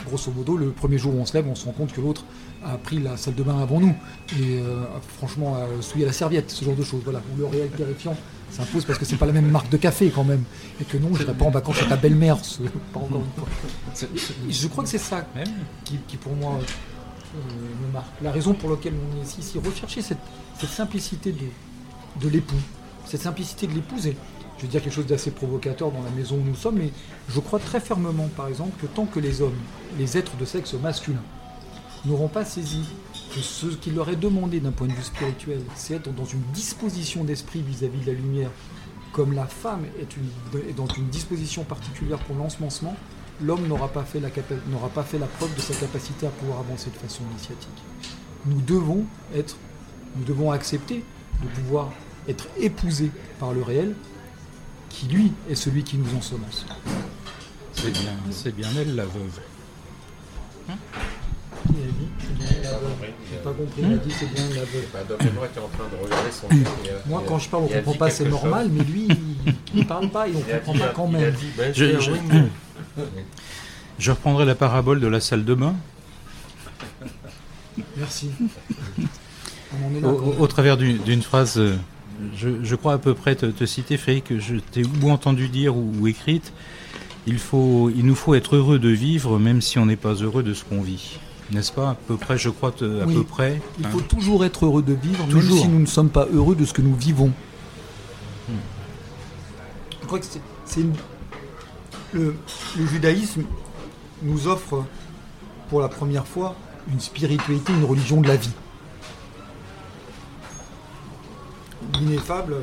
[0.05, 2.23] Grosso modo, le premier jour où on se lève, on se rend compte que l'autre
[2.63, 3.95] a pris la salle de bain avant nous,
[4.39, 4.83] et euh,
[5.17, 7.01] franchement a souillé la serviette, ce genre de choses.
[7.03, 8.15] Voilà, le réel terrifiant
[8.51, 10.43] s'impose parce que c'est pas la même marque de café quand même,
[10.79, 12.61] et que non, je n'irai pas en vacances chez ta belle-mère, ce-
[12.93, 14.07] pas encore une fois.
[14.49, 15.25] Je crois que c'est ça
[15.83, 18.05] qui, qui, pour moi euh, me marque.
[18.21, 20.19] La raison pour laquelle on est ici, c'est rechercher cette,
[20.59, 21.47] cette simplicité de,
[22.21, 22.55] de l'époux,
[23.05, 24.05] cette simplicité de l'épouse.
[24.07, 24.15] Et
[24.63, 26.91] je vais dire quelque chose d'assez provocateur dans la maison où nous sommes, mais
[27.27, 29.57] je crois très fermement, par exemple, que tant que les hommes,
[29.99, 31.21] les êtres de sexe masculin,
[32.05, 32.85] n'auront pas saisi
[33.35, 36.41] que ce qu'il leur est demandé d'un point de vue spirituel, c'est être dans une
[36.53, 38.51] disposition d'esprit vis-à-vis de la lumière,
[39.11, 42.95] comme la femme est, dans une disposition particulière pour l'ensemencement,
[43.41, 44.29] l'homme n'aura pas, fait la
[44.71, 47.83] n'aura pas fait la preuve de sa capacité à pouvoir avancer de façon initiatique.
[48.45, 49.03] Nous devons
[49.35, 49.57] être,
[50.15, 51.03] nous devons accepter
[51.41, 51.91] de pouvoir
[52.29, 53.93] être épousés par le réel,
[54.93, 56.65] qui lui est celui qui nous ensemence.
[57.73, 59.39] C'est bien, c'est bien elle, la veuve.
[60.67, 60.73] Qui
[61.71, 62.91] a dit C'est bien la veuve.
[63.31, 64.85] J'ai pas compris, il a dit c'est bien la veuve.
[64.93, 66.47] Bah, en train de regarder son
[67.09, 68.73] Moi, quand je parle, on il comprend pas, c'est normal, chose.
[68.77, 69.07] mais lui,
[69.73, 71.31] il ne parle pas et on Il comprend dit- pas quand même.
[71.31, 71.63] dit, bah,
[73.99, 75.75] Je- reprendrai la parabole de la salle de bain.
[77.97, 78.29] Merci.
[79.73, 80.07] On en est là.
[80.07, 81.75] Au, travers d'une d'une phrase, euh,
[82.35, 85.49] je, je crois à peu près te, te citer, Frédéric, que je t'ai ou entendu
[85.49, 86.53] dire ou, ou écrite,
[87.27, 90.43] il, faut, il nous faut être heureux de vivre même si on n'est pas heureux
[90.43, 91.19] de ce qu'on vit.
[91.51, 91.91] N'est-ce pas?
[91.91, 93.13] À peu près, je crois, te- à Oui.
[93.15, 93.61] peu près.
[93.79, 93.89] Il hein?
[93.91, 95.55] faut toujours être heureux de vivre, Toujours.
[95.55, 97.31] même si nous ne sommes pas heureux de ce que nous vivons.
[100.01, 100.93] Je crois que c'est, c'est une-
[102.13, 102.35] le,
[102.77, 103.43] le judaïsme
[104.21, 104.85] nous offre
[105.69, 106.55] pour la première fois
[106.91, 108.51] une spiritualité, une religion de la vie.
[111.99, 112.55] L'ineffable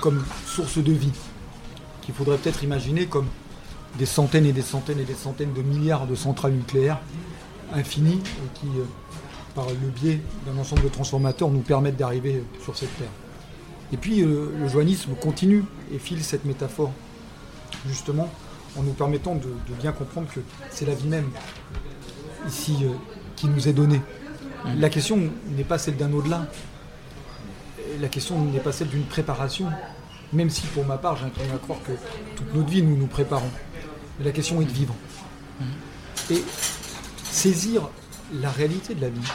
[0.00, 1.12] comme source de vie,
[2.02, 3.26] qu'il faudrait peut-être imaginer comme
[3.98, 7.00] des centaines et des centaines et des centaines de milliards de centrales nucléaires
[7.72, 8.84] infinies et qui, euh,
[9.54, 13.08] par le biais d'un ensemble de transformateurs, nous permettent d'arriver sur cette Terre.
[13.92, 16.92] Et puis euh, le joannisme continue et file cette métaphore,
[17.86, 18.28] justement,
[18.78, 20.40] en nous permettant de, de bien comprendre que
[20.70, 21.28] c'est la vie même
[22.46, 22.92] ici euh,
[23.36, 24.00] qui nous est donnée.
[24.76, 25.18] La question
[25.56, 26.46] n'est pas celle d'un au-delà,
[27.98, 29.66] la question n'est pas celle d'une préparation,
[30.32, 31.92] même si pour ma part j'incline à croire que
[32.36, 33.50] toute notre vie nous nous préparons.
[34.18, 34.94] Mais la question est de vivre.
[36.30, 36.42] Et
[37.24, 37.88] saisir
[38.34, 39.32] la réalité de la vie,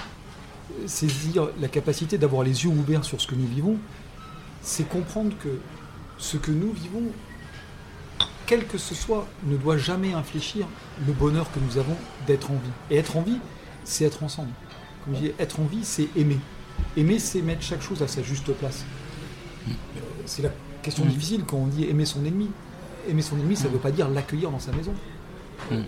[0.86, 3.78] saisir la capacité d'avoir les yeux ouverts sur ce que nous vivons,
[4.62, 5.60] c'est comprendre que
[6.18, 7.04] ce que nous vivons,
[8.46, 10.68] quel que ce soit, ne doit jamais infléchir
[11.06, 12.72] le bonheur que nous avons d'être en vie.
[12.90, 13.40] Et être en vie,
[13.84, 14.52] c'est être ensemble.
[15.04, 16.40] Comme je dis, être en vie, c'est aimer.
[16.98, 18.86] Aimer, c'est mettre chaque chose à sa juste place.
[19.68, 19.72] Euh,
[20.26, 20.50] C'est la
[20.82, 22.50] question difficile quand on dit aimer son ennemi.
[23.10, 24.94] Aimer son ennemi, ça ne veut pas dire l'accueillir dans sa maison.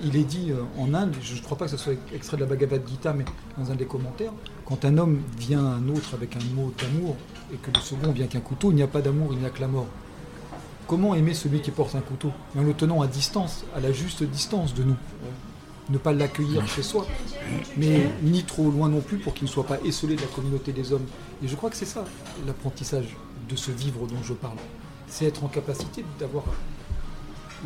[0.04, 2.42] Il est dit euh, en Inde, je ne crois pas que ce soit extrait de
[2.42, 3.26] la Bhagavad Gita, mais
[3.58, 4.32] dans un des commentaires,
[4.66, 7.16] quand un homme vient à un autre avec un mot d'amour
[7.54, 9.50] et que le second vient qu'un couteau, il n'y a pas d'amour, il n'y a
[9.50, 9.88] que la mort.
[10.88, 12.32] Comment aimer celui qui porte un couteau?
[12.56, 14.96] Mais en le tenant à distance, à la juste distance de nous.
[15.90, 17.06] Ne pas l'accueillir chez soi,
[17.78, 20.74] mais ni trop loin non plus pour qu'il ne soit pas esselé de la communauté
[20.74, 21.06] des hommes.
[21.42, 22.04] Et je crois que c'est ça
[22.46, 23.16] l'apprentissage
[23.48, 24.58] de ce vivre dont je parle.
[25.08, 26.44] C'est être en capacité d'avoir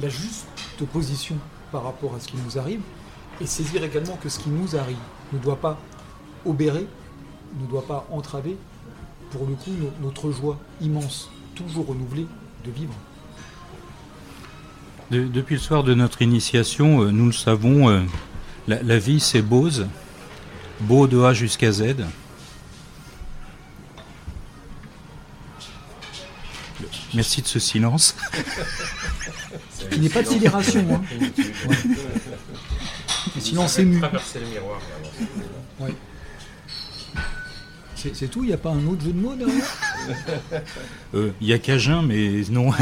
[0.01, 0.45] la juste
[0.93, 1.35] position
[1.71, 2.81] par rapport à ce qui nous arrive
[3.39, 4.97] et saisir également que ce qui nous arrive
[5.33, 5.79] ne doit pas
[6.45, 6.85] obérer,
[7.59, 8.55] ne doit pas entraver,
[9.31, 12.27] pour le coup, no- notre joie immense, toujours renouvelée
[12.65, 12.93] de vivre.
[15.11, 18.01] De- depuis le soir de notre initiation, euh, nous le savons, euh,
[18.67, 19.87] la, la vie c'est Bose,
[20.81, 21.95] beau de A jusqu'à Z.
[27.13, 28.15] Merci de ce silence.
[29.91, 30.85] Il n'est pas de sidération.
[30.93, 31.01] Hein.
[31.67, 31.75] Ouais.
[33.35, 33.99] Le silence ému.
[33.99, 34.79] Traverser le miroir.
[35.79, 35.87] là.
[38.01, 39.63] C'est c'est tout, il n'y a pas un autre jeu de mots derrière
[41.13, 42.71] Euh, Il y a Cajun, mais non.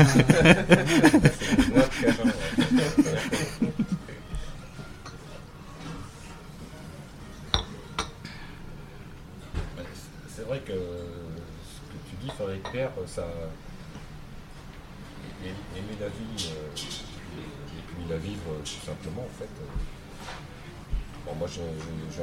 [10.28, 13.24] C'est- vrai que ce que tu dis, Frédéric Pierre, ça.
[13.24, 13.50] a-
[15.78, 19.48] Aimer la vie euh, et puis la vivre euh, tout simplement, en fait.
[21.30, 21.62] Bon, moi j'ai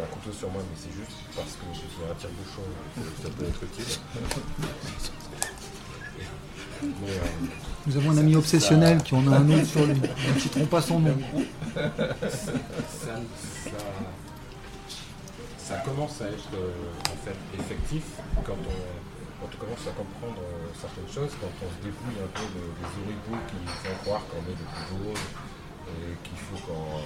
[0.01, 2.63] un couteau sur moi, mais c'est juste parce que je suis un tire-bouchon,
[2.97, 3.85] que ça peut être utile.
[6.83, 7.21] Mais, euh,
[7.87, 9.95] Nous avons un ami obsessionnel qui en a un autre sur lui.
[10.29, 11.17] Nous ne citerons pas son nom.
[11.75, 11.81] ça,
[12.29, 13.71] ça,
[15.57, 16.71] ça commence à être euh,
[17.11, 18.03] en fait effectif
[18.45, 18.77] quand on,
[19.41, 22.73] quand on commence à comprendre euh, certaines choses, quand on se dépouille un peu de-
[22.77, 27.01] des oripeaux qui font croire qu'on est le plus beau et qu'il faut, qu'on-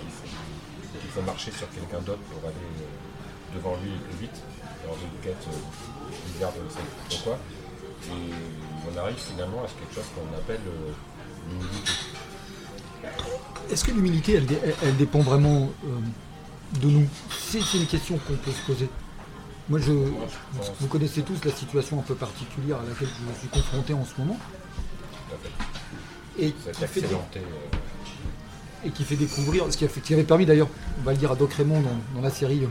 [0.95, 4.41] il faut, marcher sur quelqu'un d'autre pour aller euh, devant lui plus vite,
[4.87, 7.39] dans une quête euh, bizarre de ne sais pourquoi?
[8.09, 8.33] Et
[8.93, 10.93] on arrive finalement à quelque chose qu'on appelle euh,
[11.51, 11.93] l'humilité.
[13.71, 17.09] Est-ce que l'humilité, elle, dé- elle- elle dépend vraiment euh, de nous?
[17.31, 18.89] C'est une question qu'on peut se poser.
[19.69, 23.95] Moi, je, vous connaissez tous la situation un peu particulière à laquelle je suis confronté
[23.95, 24.37] en ce moment.
[25.29, 26.45] Tout à fait.
[26.45, 27.41] Et qui fait, accidenté.
[28.85, 30.69] Euh, et qui fait découvrir, ce qui, a fait- qui avait permis d'ailleurs,
[31.01, 32.69] on va le dire à Doc Raymond dans, dans la série euh,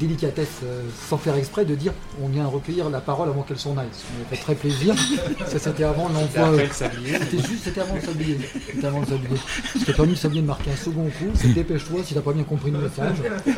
[0.00, 3.76] Délicatesse, euh, sans faire exprès, de dire on vient recueillir la parole avant qu'elle s'en
[3.76, 3.88] aille.
[3.92, 4.94] Ça m'a fait très plaisir.
[5.46, 6.50] Ça, c'était avant l'envoi.
[6.62, 7.18] le sablier.
[7.18, 8.38] C'était juste, c'était avant le sablier.
[8.72, 9.36] C'était avant le sablier.
[9.78, 12.22] Ce qui a permis au sablier de marquer un second coup, c'est dépêche-toi si t'as
[12.22, 13.16] pas bien compris le message.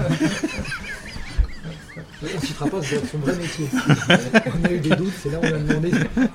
[2.22, 3.66] On ne citera pas c'est son vrai métier.
[3.70, 5.90] On a eu des doutes, c'est là où on a demandé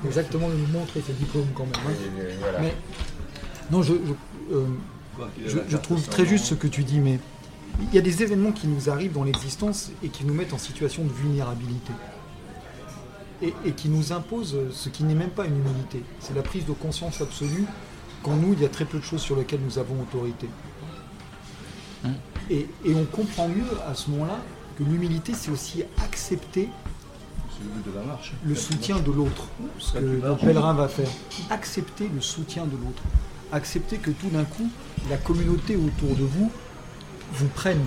[0.05, 1.73] exactement de nous montrer ses diplômes quand même.
[1.87, 1.91] hein.
[2.19, 2.57] Euh.
[2.61, 2.73] Mais
[3.71, 4.65] non, je, je, euh,
[5.47, 7.19] je- je trouve très juste ce que tu dis, mais
[7.89, 10.57] il y a des événements qui nous arrivent dans l'existence et qui nous mettent en
[10.57, 11.93] situation de vulnérabilité.
[13.41, 16.03] Et, et qui nous imposent ce qui n'est même pas une humilité.
[16.19, 17.63] C'est la prise de conscience absolue
[18.21, 20.49] qu'en nous, il y a très peu de choses sur lesquelles nous avons autorité.
[22.49, 24.39] Et, et on comprend mieux à ce moment-là
[24.77, 26.67] que l'humilité, c'est aussi accepter
[27.61, 28.33] le but de la marche.
[28.45, 29.47] le soutien de l'autre,
[29.77, 31.09] ce que le pèlerin va faire.
[31.49, 33.03] Accepter le soutien de l'autre.
[33.51, 34.69] Accepter que tout d'un coup,
[35.09, 36.51] la communauté autour de vous
[37.33, 37.81] vous prenne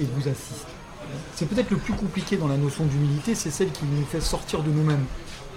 [0.00, 0.66] et vous assiste.
[1.34, 4.62] C'est peut-être le plus compliqué dans la notion d'humilité, c'est celle qui nous fait sortir
[4.62, 5.04] de nous-mêmes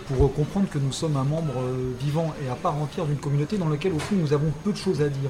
[0.08, 3.58] pour comprendre que nous sommes un membre euh, vivant et à part entière d'une communauté
[3.58, 5.30] dans laquelle, au fond, nous avons peu de choses à dire.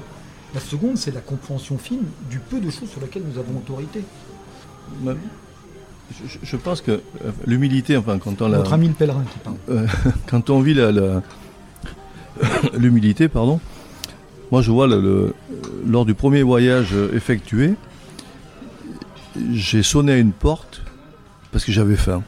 [0.54, 4.02] La seconde, c'est la compréhension fine du peu de choses sur lesquelles nous avons autorité.
[5.04, 7.00] Je, je pense que euh,
[7.46, 9.56] l'humilité, enfin, quand on la, Notre ami le pèlerin qui parle.
[9.70, 9.86] euh,
[10.26, 11.22] quand on vit la- la-
[12.76, 13.60] l'humilité, pardon,
[14.50, 15.34] moi je vois le- le-
[15.86, 17.74] lors du premier voyage effectué,
[19.52, 20.82] j'ai sonné à une porte
[21.50, 22.22] parce que j'avais faim.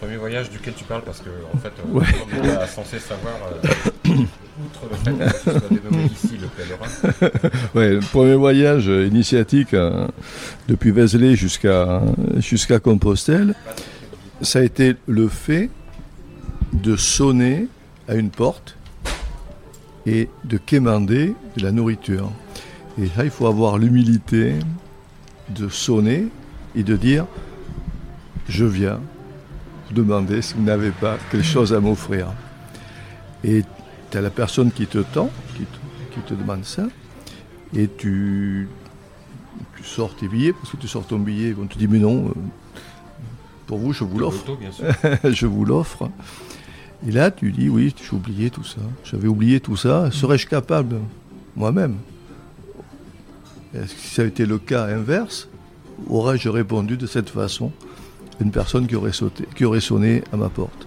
[0.00, 2.06] Premier voyage duquel tu parles parce que en fait euh, Ouais.
[2.40, 4.10] on est censé savoir euh,
[4.64, 7.50] outre le fait que tu sois dénommé ici le pèlerin.
[7.74, 10.06] Ouais, le premier voyage euh, initiatique euh,
[10.68, 12.00] depuis Vézelay jusqu'à
[12.36, 13.54] jusqu'à Compostelle,
[14.40, 15.68] ça a été le fait
[16.72, 17.66] de sonner
[18.06, 18.76] à une porte
[20.08, 22.30] et de quémander de la nourriture.
[22.98, 24.54] Et là, il faut avoir l'humilité
[25.50, 26.28] de sonner
[26.74, 27.26] et de dire
[28.48, 29.00] je viens
[29.86, 32.28] vous demander si vous n'avez pas quelque chose à m'offrir.
[33.44, 33.62] Et
[34.10, 36.84] tu as la personne qui te tend, qui te, qui te demande ça,
[37.76, 38.68] et tu,
[39.76, 42.28] tu sors tes billets, parce que tu sors ton billet, on te dit mais non,
[42.28, 42.32] euh,
[43.66, 44.44] pour vous je vous l'offre,
[45.24, 46.10] je vous l'offre.
[47.06, 50.96] Et là tu dis oui, j'ai oublié tout ça, j'avais oublié tout ça, serais-je capable
[51.56, 51.96] moi-même?
[53.74, 55.48] Est-ce que si ça avait été le cas inverse,
[56.08, 57.70] aurais-je répondu de cette façon
[58.40, 60.86] à une personne qui aurait, sauté, qui aurait sonné à ma porte?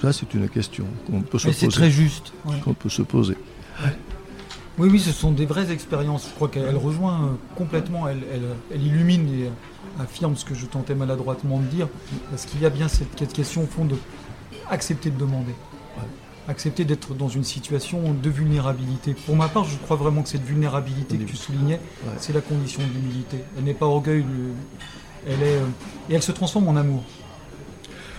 [0.00, 1.76] Ça c'est une question qu'on peut se Mais c'est poser.
[1.78, 2.32] très juste.
[2.46, 2.58] ouais.
[2.64, 3.36] qu'on peut se poser.
[4.78, 6.26] Oui, oui, ce sont des vraies expériences.
[6.28, 8.42] Je crois qu'elle rejoint euh, complètement, elle, elle,
[8.72, 11.88] elle illumine et euh, affirme ce que je tentais maladroitement de dire.
[12.30, 13.96] Parce qu'il y a bien cette question au fond de
[14.70, 15.54] accepter de demander.
[16.48, 19.14] Accepter d'être dans une situation de vulnérabilité.
[19.26, 22.12] Pour ma part, je crois vraiment que cette vulnérabilité que tu soulignais, Ouais.
[22.18, 23.36] c'est la condition de l'humilité.
[23.56, 25.64] Elle n'est pas orgueil, le- elle est, euh,
[26.08, 27.04] et elle se transforme en amour.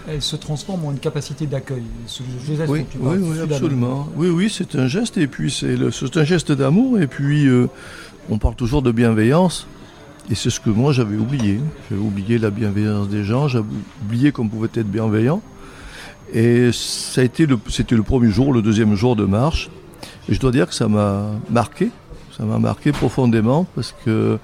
[0.07, 1.83] Elle se transforme en une capacité d'accueil.
[2.07, 4.07] Ce geste Oui, tu oui, absolument.
[4.15, 7.47] Oui, oui, c'est un geste et puis c'est le- c'est un geste d'amour et puis
[7.47, 7.67] euh,
[8.29, 9.67] on parle toujours de bienveillance
[10.29, 11.59] et c'est ce que moi j'avais oublié.
[11.89, 13.65] J'avais oublié la bienveillance des gens, j'avais
[14.05, 15.41] oublié qu'on pouvait être bienveillant
[16.33, 19.69] et ça a été c'était le premier jour, le deuxième jour de marche
[20.29, 21.89] et je dois dire que ça m'a marqué,
[22.37, 24.37] ça m'a marqué profondément parce que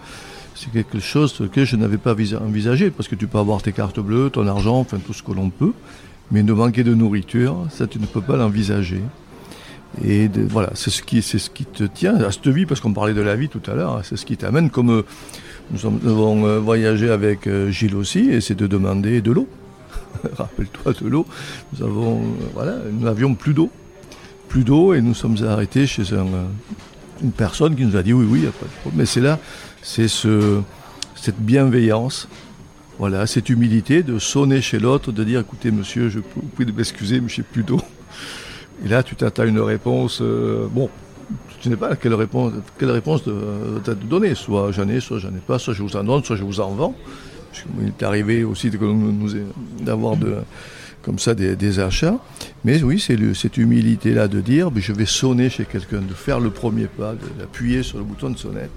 [0.55, 3.71] c'est quelque chose que je n'avais pas visa- envisagé parce que tu peux avoir tes
[3.71, 5.73] cartes bleues, ton argent, enfin tout ce que l'on peut.
[6.31, 9.01] Mais de manquer de nourriture, ça tu ne peux pas l'envisager.
[10.03, 12.91] Et voilà, c'est ce qui, c'est ce qui te tient à cette vie, parce qu'on
[12.91, 13.93] parlait de la vie tout à l'heure.
[13.97, 15.01] hein, C'est ce qui t'amène, comme euh,
[15.71, 19.47] nous avons euh, voyagé avec euh, Gilles aussi, et c'est de demander de l'eau.
[20.37, 21.25] Rappelle-toi de l'eau.
[21.73, 23.69] Nous avons, euh, voilà, nous n'avions plus d'eau,
[24.47, 26.23] plus d'eau, et nous sommes arrêtés chez euh,
[27.21, 28.99] une personne qui nous a dit oui, oui, il n'y a pas de problème.
[28.99, 29.39] Mais c'est là,
[29.81, 30.61] c'est ce,
[31.15, 32.27] cette bienveillance
[32.99, 37.21] voilà, cette humilité de sonner chez l'autre, de dire écoutez monsieur, je, vous pouvez m'excuser,
[37.21, 37.79] mais j'ai plus d'eau.
[38.85, 40.19] Et là, tu t'attends une réponse.
[40.21, 40.89] euh, bon,
[41.59, 43.35] tu ne sais pas quelle réponse, quelle réponse de,
[43.85, 44.33] de donner.
[44.33, 46.59] Soit j'en ai, soit j'en ai pas, soit je vous en donne, soit je vous
[46.59, 46.95] en vends.
[47.81, 49.33] Il est arrivé aussi de- nous- nous-
[49.81, 50.37] d'avoir de,
[51.01, 52.17] comme ça des, des achats.
[52.65, 56.49] Mais oui, c'est cette humilité-là de dire je vais sonner chez quelqu'un, de faire le
[56.49, 58.71] premier pas, d'appuyer sur le bouton de sonnette.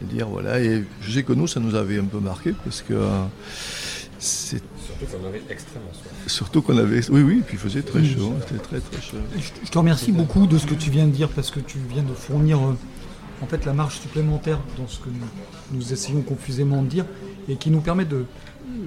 [0.00, 2.82] Et dire voilà, et je sais que nous, ça nous avait un peu marqué parce
[2.82, 2.94] que
[4.18, 4.62] c'est
[4.98, 6.12] Surtout qu'on avait extrêmement soif.
[6.26, 7.08] surtout qu'on avait.
[7.10, 9.16] Oui, oui, puis il faisait très chaud, c'était très très chaud.
[9.36, 11.78] Je je te remercie beaucoup de ce que tu viens de dire parce que tu
[11.88, 12.74] viens de fournir euh,
[13.42, 17.04] en fait la marge supplémentaire dans ce que nous, nous essayons confusément de dire
[17.48, 18.24] et qui nous permet de,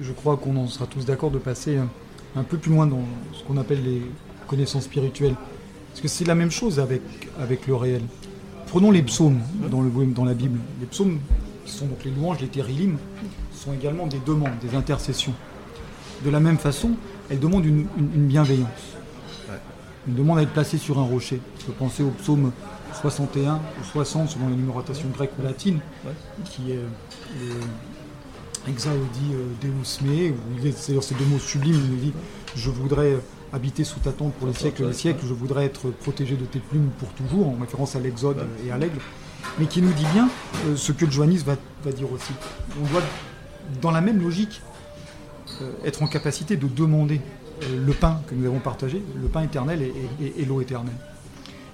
[0.00, 1.88] je crois qu'on en sera tous d'accord, de passer un,
[2.36, 3.02] un peu plus loin dans
[3.32, 4.02] ce qu'on appelle les
[4.46, 5.34] connaissances spirituelles.
[5.90, 7.02] Parce que c'est la même chose avec,
[7.40, 8.02] avec le réel.
[8.68, 9.40] Prenons les psaumes
[9.70, 10.58] dans, le, dans la Bible.
[10.80, 11.18] Les psaumes,
[11.66, 12.96] qui sont donc les louanges, les terrilim,
[13.54, 15.34] sont également des demandes, des intercessions.
[16.24, 16.92] De la même façon,
[17.30, 18.68] elles demandent une- une- une bienveillance
[20.08, 21.40] une demande à être placé sur un rocher.
[21.60, 22.50] Je peux penser au psaume
[23.00, 25.78] 61 ou 60 selon la numérotation grecque ou latine,
[26.44, 27.54] qui est le
[28.68, 32.12] Exaudi euh, Deus me, où il est- c'est-à-dire ces deux mots sublimes, il nous dit
[32.54, 33.16] Je voudrais
[33.52, 36.58] habiter sous ta tente pour les siècles des siècles, je voudrais être protégé de tes
[36.58, 38.98] plumes pour toujours, en référence à l'Exode et à l'aigle,
[39.58, 40.28] mais qui nous dit bien
[40.66, 41.10] euh, ce que le
[41.44, 42.32] va, va dire aussi.
[42.82, 43.02] On doit,
[43.80, 44.62] dans la même logique,
[45.60, 47.20] euh, être en capacité de demander
[47.86, 49.92] le pain que nous avons partagé, le pain éternel et,
[50.24, 50.94] et- et l'eau éternelle.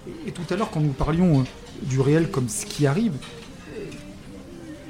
[0.06, 1.44] Et, et tout à l'heure, quand nous parlions
[1.82, 3.12] du réel comme ce qui arrive,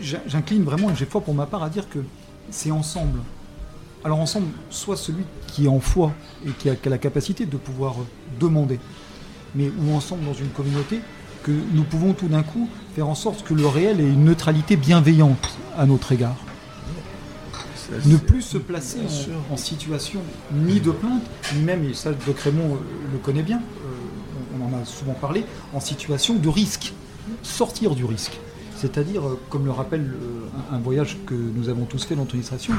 [0.00, 2.00] j'incline vraiment, et j'ai foi pour ma part, à dire que
[2.50, 3.20] c'est ensemble.
[4.04, 6.12] Alors ensemble, soit celui qui est en foi
[6.46, 8.04] et qui a, qui a la capacité de pouvoir euh,
[8.38, 8.78] demander,
[9.54, 11.00] mais ou ensemble dans une communauté,
[11.42, 14.76] que nous pouvons tout d'un coup faire en sorte que le réel ait une neutralité
[14.76, 16.36] bienveillante à notre égard
[18.06, 19.00] ne plus se placer
[19.50, 20.20] en, en situation
[20.52, 21.22] ni de plainte,
[21.54, 22.78] ni même, et ça Doc Raymond euh,
[23.12, 26.92] le connaît bien, euh, on en a souvent parlé, en situation de risque.
[27.42, 28.38] Sortir du risque.
[28.78, 32.34] C'est-à-dire, euh, comme le rappelle euh, un, voyage que nous avons tous fait dans notre
[32.34, 32.74] administration,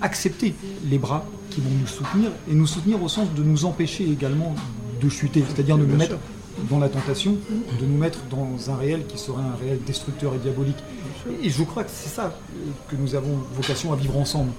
[0.00, 4.08] accepter les bras qui vont nous soutenir et nous soutenir au sens de nous empêcher
[4.08, 4.54] également
[5.00, 6.16] de chuter, c'est-à-dire de nous mettre
[6.68, 7.36] dans la tentation,
[7.80, 10.78] de nous mettre dans un réel qui serait un réel destructeur et diabolique.
[11.42, 14.52] Et je crois que c'est ça euh, que nous avons vocation à vivre ensemble.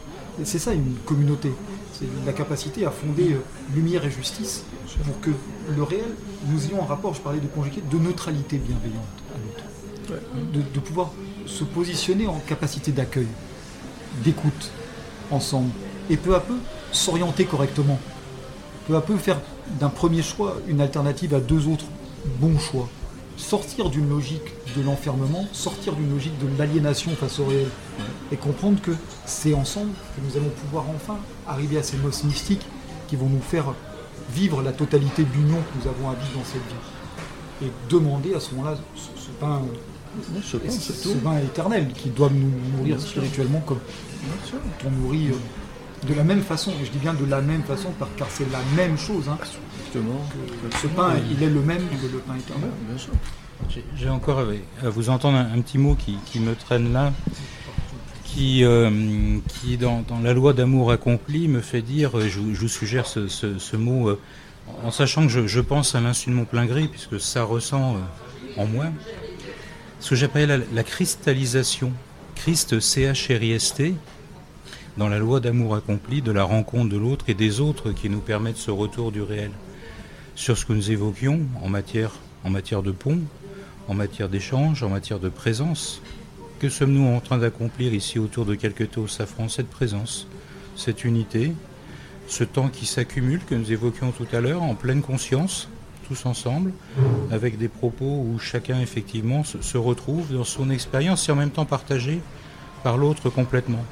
[0.43, 1.51] C'est ça une communauté.
[1.93, 3.37] C'est la capacité à fonder
[3.73, 4.65] lumière et justice
[5.05, 5.29] pour que
[5.73, 6.15] le réel,
[6.47, 9.20] nous ayons un rapport, je parlais de conjugué, de neutralité bienveillante.
[10.53, 11.11] De, pouvoir
[11.45, 13.27] se positionner en capacité d'accueil,
[14.23, 14.71] d'écoute
[15.29, 15.69] ensemble.
[16.09, 16.55] Et peu à peu,
[16.91, 17.99] s'orienter correctement.
[18.87, 19.39] Peu à peu faire
[19.79, 21.85] d'un premier choix une alternative à deux autres
[22.39, 22.89] bons choix.
[23.37, 27.67] Sortir d'une logique de l'enfermement, sortir d'une logique de l'aliénation face au réel.
[28.31, 28.91] Et comprendre que
[29.25, 32.65] c'est ensemble que nous allons pouvoir enfin arriver à ces noces mystiques
[33.07, 33.73] qui vont nous faire
[34.33, 37.67] vivre la totalité de l'union que nous avons à vivre dans cette vie.
[37.67, 39.61] Et demander à ce moment-là ce, ce pain,
[40.43, 40.57] Ce
[41.23, 43.09] pain éternel qui doit nous nourrir Bien sûr.
[43.21, 43.79] spirituellement comme
[44.23, 44.57] Bien sûr.
[44.85, 46.71] on nourrit euh, de la même façon.
[46.81, 49.25] Et je dis bien de la même façon car c'est la même chose.
[49.29, 49.37] hein.
[49.83, 50.21] Justement.
[50.81, 52.69] Ce pain, il est le même que le pain éternel.
[52.89, 53.13] Bien sûr.
[53.69, 54.39] J'ai- J'ai encore
[54.83, 57.13] à vous entendre un, un petit mot qui, qui me traîne là,
[58.25, 62.61] qui, euh, qui dans, dans la loi d'amour accompli me fait dire, je, vous- je
[62.61, 64.19] vous suggère ce, ce- ce mot, euh,
[64.83, 67.95] en sachant que je, je pense à l'insu de mon plein gré, puisque ça ressent
[67.95, 68.85] euh, en moi,
[70.01, 71.93] ce que j'appelle la, cristallisation,
[72.35, 73.93] Christ C-H-R-I-S-T,
[74.97, 78.19] dans la loi d'amour accompli, de la rencontre de l'autre et des autres qui nous
[78.19, 79.51] permettent ce retour du réel.
[80.35, 83.19] Sur ce que nous évoquions en matière, en matière de pont,
[83.87, 86.01] en matière d'échange, en matière de présence.
[86.59, 90.25] Que sommes-nous en train d'accomplir ici autour de quelques taux au safran Cette présence,
[90.75, 91.53] cette unité,
[92.27, 95.69] ce temps qui s'accumule, que nous évoquions tout à l'heure, en pleine conscience,
[96.11, 96.73] tous ensemble,
[97.31, 101.65] avec des propos où chacun effectivement se, retrouve dans son expérience et en même temps
[101.65, 102.19] partagé
[102.83, 103.83] par l'autre complètement.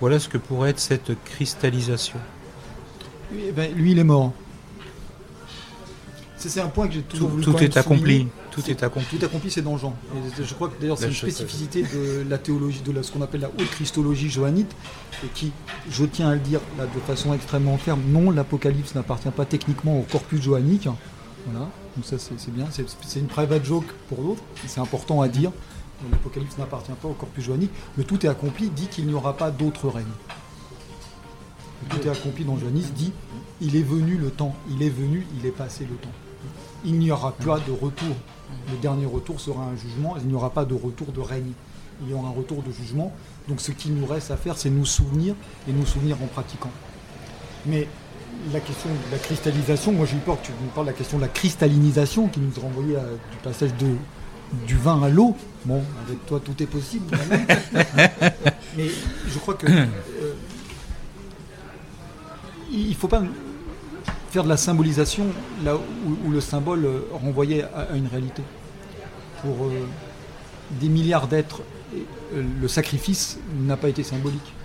[0.00, 2.18] Voilà ce que pourrait être cette cristallisation.
[3.32, 4.32] Lui, eh ben, lui, il est mort.
[6.36, 8.28] C'est un point que j'ai toujours Tout, voulu est accompli.
[8.50, 9.18] Tout C'est- est accompli.
[9.18, 9.94] Tout accompli, c'est dans Jean.
[10.14, 13.22] Et je crois que d'ailleurs c'est une spécificité de la théologie, de la- ce qu'on
[13.22, 14.70] appelle la haute christologie johannite,
[15.24, 15.52] et qui,
[15.90, 19.98] je tiens à le dire là, de façon extrêmement ferme, non, l'Apocalypse n'appartient pas techniquement
[19.98, 20.88] au corpus johannique.
[21.46, 25.52] Voilà, donc ça c'est bien, c'est une private joke pour mais c'est important à dire.
[26.10, 27.70] L'Apocalypse n'appartient pas au corpus johannique.
[27.96, 30.04] Le tout est accompli dit qu'il n'y aura pas d'autre règne.
[31.82, 33.12] Le tout est accompli dans Johannis dit
[33.60, 36.12] il est venu le temps, il est venu, il est passé le temps.
[36.84, 38.14] Il n'y aura pas de retour.
[38.70, 41.52] Le dernier retour sera un jugement, il n'y aura pas de retour de règne.
[42.02, 43.12] Il y aura un retour de jugement.
[43.48, 45.34] Donc ce qu'il nous reste à faire, c'est nous souvenir
[45.68, 46.70] et nous souvenir en pratiquant.
[47.64, 47.88] Mais
[48.52, 50.96] la question de la cristallisation, moi j'ai eu peur que tu nous parles de la
[50.96, 53.96] question de la cristallinisation qui nous renvoyait à, du passage de,
[54.66, 55.36] du vin à l'eau.
[55.64, 57.16] Bon, avec toi tout est possible.
[58.76, 58.88] Mais
[59.28, 59.86] je crois que euh,
[62.72, 63.22] il ne faut pas
[64.30, 65.26] faire de la symbolisation
[65.64, 68.42] là où, où le symbole euh, renvoyait à, à une réalité.
[69.42, 69.86] Pour euh,
[70.72, 71.62] des milliards d'êtres,
[72.34, 74.55] le sacrifice n'a pas été symbolique.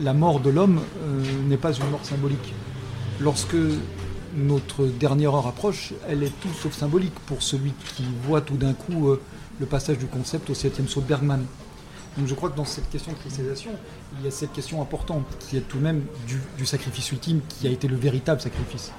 [0.00, 2.54] La mort de l'homme euh, n'est pas une mort symbolique.
[3.20, 3.56] Lorsque
[4.34, 8.72] notre dernière heure approche, elle est tout sauf symbolique pour celui qui voit tout d'un
[8.72, 9.20] coup euh,
[9.60, 11.44] le passage du concept au septième saut de Bergman.
[12.16, 13.70] Donc je crois que dans cette question de cristallisation,
[14.18, 17.66] il y a cette question importante qui est tout de même du, sacrifice ultime qui
[17.66, 18.92] a été le véritable sacrifice.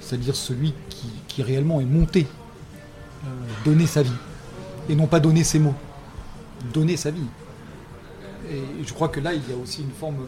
[0.00, 2.26] C'est-à-dire celui qui, qui réellement est monté,
[3.24, 3.28] euh,
[3.64, 4.12] donner sa vie.
[4.88, 5.74] Et non pas donner ses mots,
[6.72, 7.26] donner sa vie.
[8.50, 10.26] Et je crois que là, il y a aussi une forme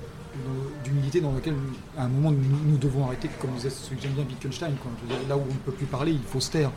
[0.84, 1.54] d'humilité dans laquelle,
[1.96, 4.72] à un moment, nous, devons arrêter, comme disait celui que j'aime bien Wittgenstein,
[5.28, 6.70] là où on ne peut plus parler, il faut se taire.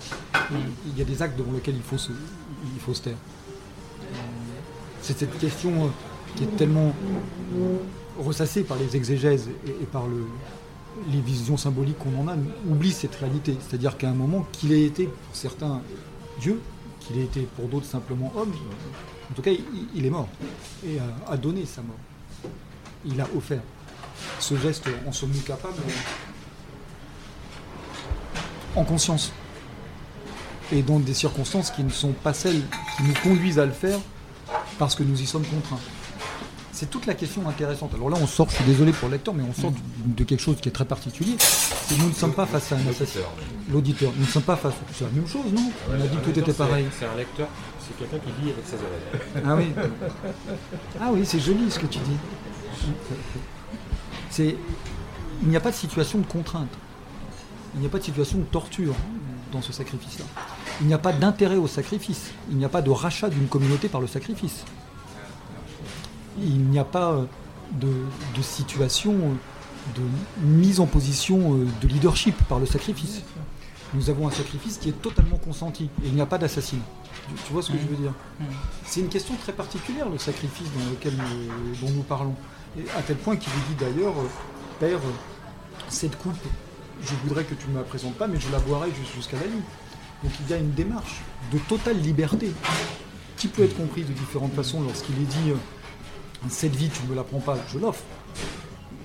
[0.86, 3.18] Il y a des actes devant lesquels il faut se, il faut se taire.
[5.02, 5.88] C'est cette question euh,
[6.36, 6.94] qui est tellement
[8.20, 10.26] ressassée par les exégèses et, par le,
[11.12, 12.36] les visions symboliques qu'on en a,
[12.70, 13.58] oublie cette réalité.
[13.60, 15.82] C'est-à-dire qu'à un moment, qu'il ait été pour certains
[16.40, 16.62] Dieu,
[17.00, 18.54] qu'il ait été pour d'autres simplement homme,
[19.32, 19.52] en tout cas,
[19.96, 20.28] il, est mort
[20.86, 21.96] et a, a donné sa mort.
[23.06, 23.62] Il a offert.
[24.40, 25.82] Ce geste, en sommes-nous capables
[28.76, 29.32] En conscience.
[30.74, 32.62] Et dans des circonstances qui ne sont pas celles
[32.98, 34.00] qui nous conduisent à le faire
[34.78, 35.80] parce que nous y sommes contraints.
[36.74, 37.94] C'est toute la question intéressante.
[37.94, 39.74] Alors là, on sort, je suis désolé pour le lecteur, mais on sort
[40.06, 41.36] de quelque chose qui est très particulier.
[41.40, 43.20] C'est nous ne sommes pas face à un assassin.
[43.70, 44.12] L'auditeur.
[44.16, 44.74] Nous ne sommes pas face.
[44.94, 46.86] C'est la même chose, non On a dit que tout était pareil.
[46.98, 47.48] C'est un lecteur,
[47.80, 49.44] c'est quelqu'un qui lit avec ses oreilles.
[49.46, 49.74] Ah oui.
[51.02, 52.18] Ah oui, c'est joli ce que tu dis.
[54.30, 54.56] C'est
[55.44, 56.70] il n'y a pas de situation de contrainte.
[57.74, 58.94] Il n'y a pas de situation de torture
[59.52, 60.26] dans ce sacrifice-là.
[60.82, 62.32] Il n'y a pas d'intérêt au sacrifice.
[62.50, 64.64] Il n'y a pas de rachat d'une communauté par le sacrifice.
[66.40, 67.26] Il n'y a pas euh,
[67.74, 73.22] de, situation euh, de mise en position euh, de leadership par le sacrifice.
[73.94, 76.82] Nous avons un sacrifice qui est totalement consenti et il n'y a pas d'assassinat.
[77.46, 78.14] Tu, vois ce que je veux dire?
[78.86, 81.14] C'est une question très particulière, le sacrifice dans lequel
[81.82, 82.36] dont nous parlons.
[82.80, 84.14] Et à tel point qu'il vous dit d'ailleurs,
[84.80, 85.00] Père,
[85.90, 86.38] cette coupe,
[87.04, 89.38] je voudrais que tu ne me la présentes pas, mais je la boirai jus- jusqu'à
[89.38, 89.62] la nuit.
[90.24, 91.22] Donc il y a une démarche
[91.52, 92.52] de totale liberté
[93.36, 95.52] qui peut être comprise de différentes façons lorsqu'il est dit
[96.50, 98.04] cette vie, tu ne me la prends pas, je l'offre.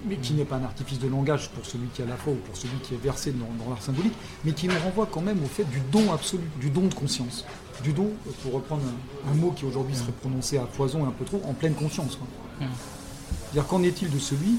[0.05, 2.37] Mais qui n'est pas un artifice de langage pour celui qui a la foi ou
[2.37, 4.15] pour celui qui est versé dans, l'art symbolique,
[4.45, 7.45] mais qui nous renvoie quand même au fait du don absolu, du don de conscience.
[7.83, 8.11] Du don,
[8.43, 8.83] pour reprendre
[9.29, 12.19] un, mot qui aujourd'hui serait prononcé à foison et un peu trop, en pleine conscience.
[12.59, 14.57] C'est-à-dire qu'en est-il de celui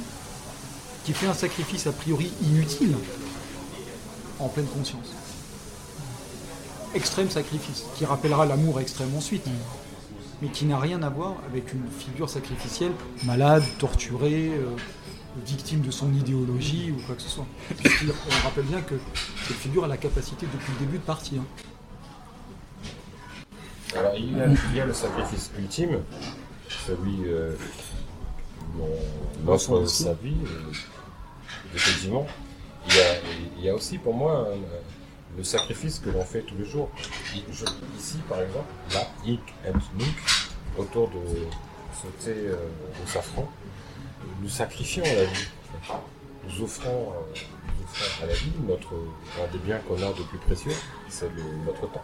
[1.05, 2.95] qui fait un sacrifice a priori inutile
[4.39, 5.13] en pleine conscience?
[6.93, 9.47] Extrême sacrifice, qui rappellera l'amour extrême ensuite,
[10.41, 12.91] mais qui n'a rien à voir avec une figure sacrificielle
[13.25, 14.75] malade, torturée, euh,
[15.45, 17.45] victime de son idéologie ou quoi que ce soit.
[17.85, 18.95] On rappelle bien que
[19.47, 21.41] cette figure a la capacité depuis le début de partir.
[23.95, 24.37] Alors, il
[24.75, 25.99] y, a, le sacrifice ultime,
[26.85, 27.55] celui euh,
[29.87, 30.71] sa vie, euh,
[31.73, 32.27] effectivement.
[32.89, 33.03] Il y, a,
[33.57, 34.55] il y a aussi pour moi euh,
[35.37, 36.89] le sacrifice que l'on fait tous les jours.
[37.51, 37.65] Je-
[37.97, 40.15] ici, par exemple, là, Ik et Nunk,
[40.77, 41.15] autour de
[42.01, 42.55] ce thé euh,
[43.03, 43.49] de safran,
[44.41, 45.47] nous sacrifions à la vie.
[46.49, 47.39] Nous offrons, euh,
[47.79, 50.71] nous offrons à la vie notre, un des biens qu'on a de plus précieux,
[51.09, 51.29] c'est
[51.65, 52.03] notre temps.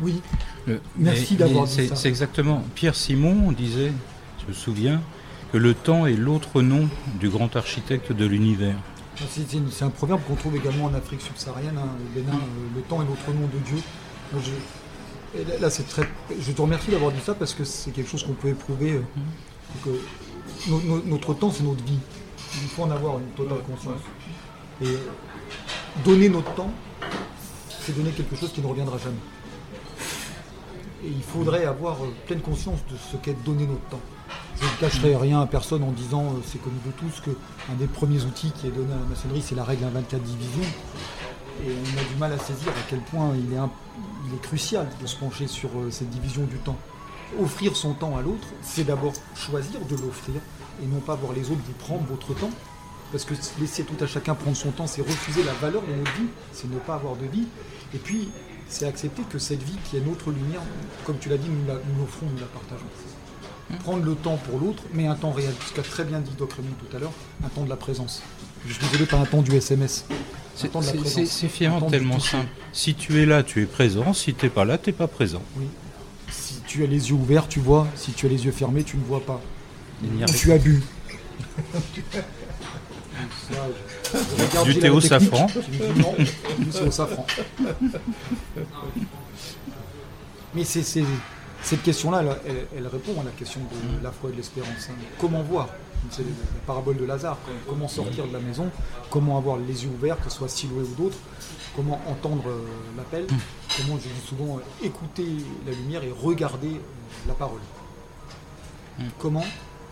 [0.00, 0.20] Oui,
[0.66, 1.96] Le- Merci d'avoir dit ça.
[1.96, 2.62] C'est exactement.
[2.74, 3.92] Pierre Simon disait,
[4.42, 5.00] je me souviens,
[5.52, 6.88] que le temps est l'autre nom
[7.20, 8.76] du grand architecte de l'univers.
[9.26, 11.76] C'est un proverbe qu'on trouve également en Afrique subsaharienne.
[11.76, 13.78] hein, le Bénin, euh, le temps est l'autre nom de Dieu.
[14.32, 16.08] Moi, je, là, là, c'est très.
[16.40, 18.92] Je te remercie d'avoir dit ça parce que c'est quelque chose qu'on peut éprouver.
[18.92, 19.02] euh,
[19.84, 19.90] que
[20.70, 21.98] no- no- notre temps, c'est notre vie.
[22.62, 24.00] Il faut en avoir une totale conscience.
[24.82, 24.96] Et
[26.04, 26.70] donner notre temps,
[27.80, 29.16] c'est donner quelque chose qui ne reviendra jamais.
[31.04, 34.00] Et il faudrait avoir euh, pleine conscience de ce qu'est donner notre temps.
[34.60, 37.30] Je ne cacherai rien à personne en disant, euh, c'est connu de tous, que
[37.70, 40.20] un des premiers outils qui est donné à la maçonnerie, c'est la règle à 24
[40.20, 40.68] divisions.
[41.64, 45.16] Et on a du mal à saisir à quel point il est, crucial de se
[45.16, 46.76] pencher sur euh, cette division du temps.
[47.40, 50.40] Offrir son temps à l'autre, c'est d'abord choisir de l'offrir
[50.82, 52.50] et non pas voir les autres vous prendre votre temps.
[53.12, 56.12] Parce que laisser tout à chacun prendre son temps, c'est refuser la valeur de notre
[56.12, 57.46] vie, c'est ne pas avoir de vie.
[57.94, 58.28] Et puis,
[58.68, 60.62] c'est accepter que cette vie qui est notre lumière,
[61.04, 62.86] comme tu l'as dit, nous l'offrons, nous la partageons.
[63.84, 65.52] Prendre le temps pour l'autre, mais un temps réel.
[65.68, 67.12] Ce qu'a très bien dit Doc Raymond tout à l'heure,
[67.44, 68.22] un temps de la présence.
[68.66, 70.06] Je suis désolé, pas un temps du SMS.
[70.54, 70.68] C'est
[71.48, 72.48] finalement du tellement simple.
[72.72, 74.12] Si tu es là, tu es présent.
[74.12, 75.42] Si tu n'es pas là, tu n'es pas présent.
[75.56, 75.66] Oui.
[76.30, 77.86] Si tu as les yeux ouverts, tu vois.
[77.94, 79.40] Si tu as les yeux fermés, tu ne vois pas.
[80.02, 80.82] Ou tu as bu.
[84.64, 85.48] Du thé au safran.
[85.96, 87.26] non, lui, c'est au safran.
[90.54, 91.04] Mais c'est-
[91.62, 92.22] cette question-là,
[92.76, 94.88] elle, répond à la question de la foi et de l'espérance.
[94.90, 94.94] hein.
[95.20, 95.68] Comment voir
[96.10, 96.28] C'est la
[96.66, 97.36] parabole de Lazare?
[97.68, 98.70] Comment sortir de la maison?
[99.10, 101.18] Comment avoir les yeux ouverts, que ce soit Siloué ou d'autres?
[101.76, 102.64] Comment entendre euh,
[102.96, 103.26] l'appel?
[103.76, 105.26] Comment, je dis souvent, euh, écouter
[105.66, 107.60] la lumière et regarder euh, la parole?
[109.18, 109.44] Comment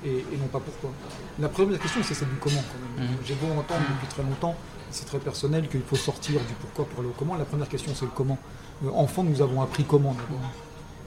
[0.04, 0.90] et, et non pas pourquoi?
[1.38, 3.08] La première question, c'est celle du comment quand même.
[3.24, 4.54] J'ai beau entendre depuis très longtemps,
[4.90, 7.36] c'est très personnel qu'il faut sortir du pourquoi pour aller au comment.
[7.36, 8.38] La première question, c'est le comment.
[8.84, 10.40] Euh, enfant, nous avons appris comment d'abord.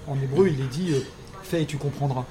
[0.07, 1.01] En hébreu, il est dit euh,
[1.43, 2.25] fais et tu comprendras.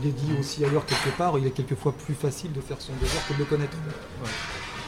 [0.00, 2.92] Il est dit aussi ailleurs quelque part, il est quelquefois plus facile de faire son
[2.94, 3.76] devoir que de le connaître.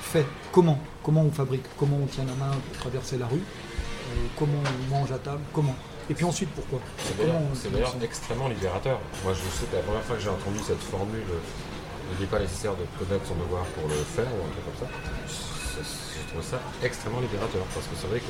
[0.02, 0.24] Fais.
[0.52, 0.78] Comment?
[1.02, 1.64] Comment on fabrique?
[1.78, 3.36] Comment on tient la main pour traverser la rue?
[3.36, 5.42] Euh, Comment on mange à table?
[5.52, 5.74] Comment?
[6.08, 6.80] Et puis ensuite, pourquoi?
[6.98, 9.00] C'est d'ailleurs, extrêmement libérateur.
[9.24, 12.30] Moi, je sais que la première fois que j'ai entendu cette formule, euh, il n'est
[12.30, 14.92] pas nécessaire de connaître son devoir pour le faire, ou un truc comme ça,
[15.26, 17.64] je, trouve ça extrêmement libérateur.
[17.72, 18.20] Parce que c'est vrai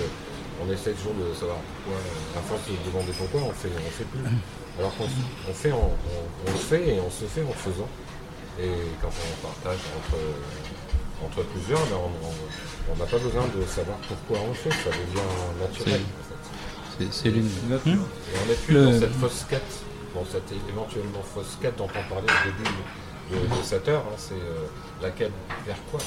[0.59, 3.91] qu'on essaie toujours de savoir pourquoi, euh, à force de demander pourquoi, on fait, on
[3.91, 4.21] fait plus.
[4.79, 7.89] Alors qu'on on fait, on, on- on fait et on se fait en faisant.
[8.61, 8.71] Et
[9.03, 10.19] quand on partage entre,
[11.27, 14.71] entre plusieurs, ben, on on- on n'a pas besoin de savoir pourquoi on le fait,
[14.71, 16.01] ça devient naturel.
[16.03, 17.05] en fait.
[17.05, 17.47] C'est- C'est l'une.
[17.47, 19.63] Hmm Et on n'est plus Le- dans cette fausse quête,
[20.15, 22.71] dans cette éventuellement fausse quête dont on parlait au début
[23.31, 24.05] de, de cette heure.
[24.09, 24.67] hein, c'est euh,
[25.03, 25.33] la quête
[25.67, 26.01] vers quoi?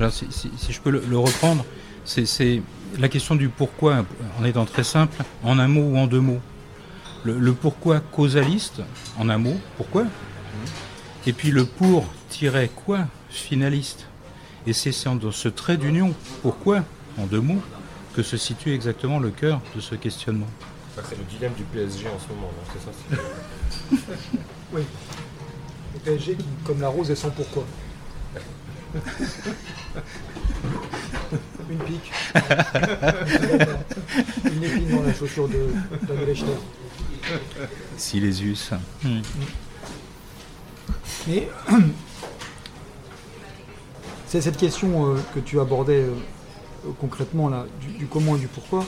[0.00, 1.64] Alors, si, si- si je peux le, le reprendre,
[2.04, 2.62] c'est- c'est
[2.98, 4.04] la question du pourquoi,
[4.38, 6.40] en étant très simple, en un mot ou en deux mots.
[7.24, 8.82] Le, le pourquoi causaliste,
[9.18, 10.04] en un mot, pourquoi
[11.26, 14.06] Et puis le pour tiret quoi finaliste.
[14.66, 16.82] Et c'est dans ce trait d'union, pourquoi,
[17.18, 17.60] en deux mots,
[18.14, 20.46] que se situe exactement le cœur de ce questionnement.
[21.08, 22.90] C'est le dilemme du PSG en ce moment, non c'est ça
[23.90, 23.96] c'est-
[24.72, 24.82] Oui.
[25.94, 27.64] Le PSG qui, comme la rose, est sans pourquoi.
[31.70, 32.12] Une pique.
[34.44, 35.68] Une épine dans la chaussure de
[36.06, 36.46] de Lechter.
[37.96, 38.72] Silésius.
[39.02, 39.20] Hmm.
[41.26, 41.48] Mais
[44.26, 46.12] c'est cette question euh, que tu abordais euh,
[46.86, 48.84] euh, concrètement là, du, du comment et du pourquoi.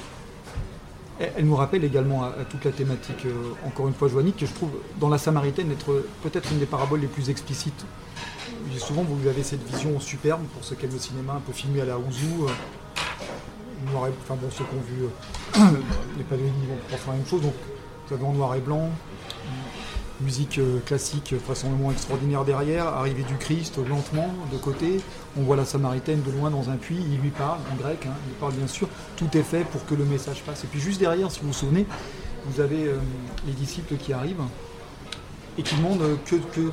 [1.21, 4.53] Elle, nous rappelle également à, toute la thématique, euh, encore une fois joannique, que je
[4.53, 7.85] trouve dans la Samaritaine être peut-être une des paraboles les plus explicites.
[8.79, 11.85] Souvent, vous avez cette vision superbe pour qui aiment le cinéma, un peu filmé à
[11.85, 12.47] la Ouzou.
[12.47, 12.51] euh,
[13.93, 15.79] noir et- enfin bon, ceux qui ont vu euh,
[16.17, 17.43] les Pasolini vont penser la même chose.
[17.43, 17.55] Donc,
[18.09, 18.89] vous avez en noir et blanc,
[20.21, 25.01] musique euh, classique, vraisemblablement extraordinaire derrière, arrivée du Christ euh, lentement de côté,
[25.37, 28.15] on voit la Samaritaine de loin dans un puits, il lui parle en grec, hein,
[28.29, 30.65] il parle bien sûr, tout est fait pour que le message passe.
[30.65, 31.87] Et puis juste derrière, si vous vous souvenez,
[32.47, 32.99] vous avez euh,
[33.47, 34.43] les disciples qui arrivent
[35.59, 36.71] et qui demandent euh, que, que,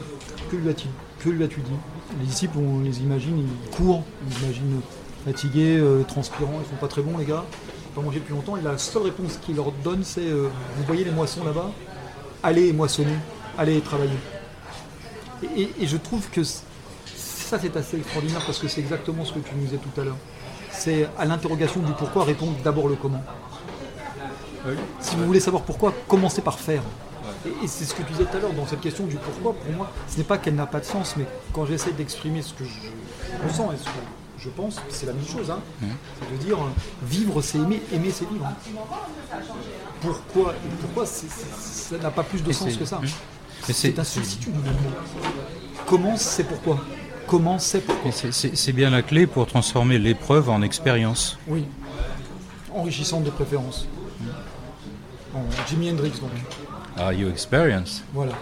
[0.50, 0.88] que lui as-tu
[1.62, 1.72] dit?
[2.20, 4.82] Les disciples, on les imagine, ils courent, on les imagine
[5.26, 8.34] fatigués, euh, transpirants, ils sont pas très bons les gars, ils ont pas mangé depuis
[8.34, 11.72] longtemps, et la seule réponse qu'il leur donne c'est euh, Vous voyez les moissons là-bas?
[12.44, 13.16] Allez moissonner,
[13.58, 14.18] allez travailler.
[15.56, 19.40] Et, et- je trouve que ça c'est assez extraordinaire parce que c'est exactement ce que
[19.40, 20.18] tu nous disais tout à l'heure.
[20.72, 23.24] C'est à l'interrogation du pourquoi répondre d'abord le comment.
[25.00, 26.84] Si vous voulez savoir pourquoi, commencez par faire.
[27.64, 29.74] Et c'est ce que tu disais tout à l'heure dans cette question du pourquoi, pour
[29.74, 32.64] moi, ce n'est pas qu'elle n'a pas de sens, mais quand j'essaie d'exprimer ce que
[32.64, 33.90] je ressens et ce que
[34.44, 35.50] je pense, c'est la même chose.
[35.52, 35.60] hein.
[36.20, 36.58] C'est de dire
[37.04, 38.48] vivre c'est aimer, aimer c'est vivre.
[40.02, 43.00] Pourquoi et pourquoi ça n'a pas plus de Et sens que ça?
[43.02, 44.50] Mais c'est- un substitut.
[45.86, 46.84] Comment c'est pourquoi?
[47.28, 48.12] Comment c'est pourquoi?
[48.12, 51.38] C'est- bien la clé pour transformer l'épreuve en expérience.
[51.48, 51.66] Oui.
[52.74, 53.88] Enrichissante de préférence.
[55.34, 56.32] Bon, Jimi Hendrix donc.
[56.98, 58.34] Are you experience Voilà.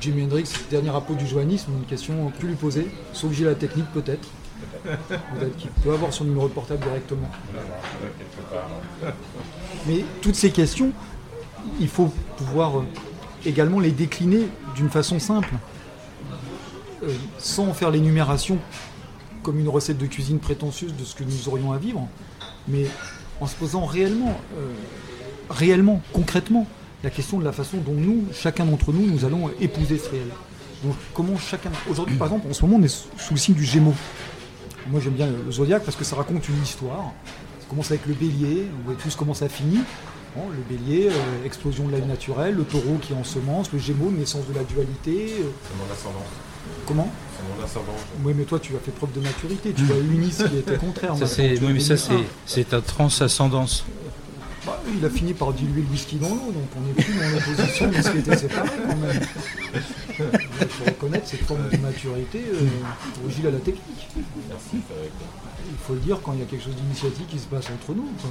[0.00, 3.54] Jimi Hendrix, dernier apôtre du joannisme, une question plus lui poser, sauf que j'ai la
[3.54, 4.28] technique peut-être.
[5.58, 7.30] Qu'il peut avoir son numéro de portable directement.
[9.86, 10.92] Mais toutes ces questions,
[11.80, 12.84] il faut pouvoir euh,
[13.46, 15.54] également les décliner d'une façon simple,
[17.04, 18.58] Euh, sans faire l'énumération
[19.42, 22.08] comme une recette de cuisine prétentieuse de ce que nous aurions à vivre,
[22.66, 22.86] mais
[23.40, 24.72] en se posant réellement, euh,
[25.50, 26.66] réellement, concrètement,
[27.02, 30.28] la question de la façon dont nous, chacun d'entre nous, nous allons épouser ce réel.
[30.82, 31.70] Donc comment chacun...
[31.90, 33.94] Aujourd'hui, par exemple, en ce moment, on est sous le signe du Gémeaux.
[34.90, 37.12] Moi, j'aime bien le zodiaque parce que ça raconte une histoire.
[37.60, 39.80] Ça commence avec le bélier, vous voyez tous comment ça finit.
[40.36, 44.10] Bon, le bélier, euh, explosion de la vie naturelle, le taureau qui ensemence, le gémeaux,
[44.10, 45.32] naissance de la dualité.
[45.40, 46.24] euh, C'est mon ascendant.
[46.86, 47.08] comment
[47.38, 47.96] C'est mon ascendant.
[48.24, 49.72] Oui, mais toi, tu as fait preuve de maturité.
[49.72, 51.16] Tu as uni ce qui était contraire.
[51.16, 51.94] Ça, c'est- oui, mais ça,
[52.46, 53.84] c'est ta transascendance.
[54.66, 57.28] Bah, il a fini par diluer le whisky dans l'eau, donc on n'est plus dans
[57.28, 59.20] l'opposition de ce qui était séparé quand même.
[60.18, 64.08] Il faut reconnaître cette forme de maturité euh, Gilles à la technique.
[64.16, 67.94] Il faut le dire quand il y a quelque chose d'initiatique qui se passe entre
[67.94, 68.08] nous.
[68.20, 68.30] quoi.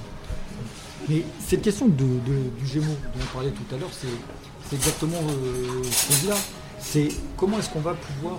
[1.10, 5.18] Mais cette question de, de- du Gémeaux dont on parlait tout à l'heure, c'est exactement
[5.30, 6.36] euh, ce là.
[6.80, 8.38] C'est comment est-ce qu'on va pouvoir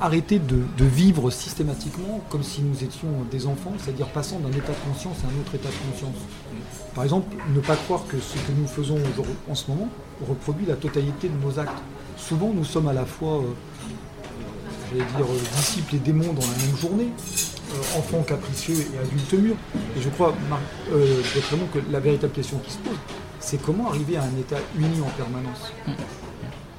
[0.00, 4.72] arrêter de, de vivre systématiquement comme si nous étions des enfants, c'est-à-dire passant d'un état
[4.72, 6.16] de conscience à un autre état de conscience?
[6.96, 8.96] Par exemple, ne pas croire que ce que nous faisons
[9.50, 9.90] en ce moment
[10.26, 11.82] reproduit la totalité de nos actes.
[12.16, 13.42] Souvent, nous sommes à la fois, euh,
[14.88, 17.08] j'allais dire, euh, disciples et démons dans la même journée,
[17.74, 19.56] euh, enfants capricieux et adultes mûrs.
[19.94, 20.34] Et je crois,
[20.90, 21.20] euh,
[21.74, 22.96] que la véritable question qui se pose,
[23.40, 25.70] c'est comment arriver à un état uni en permanence?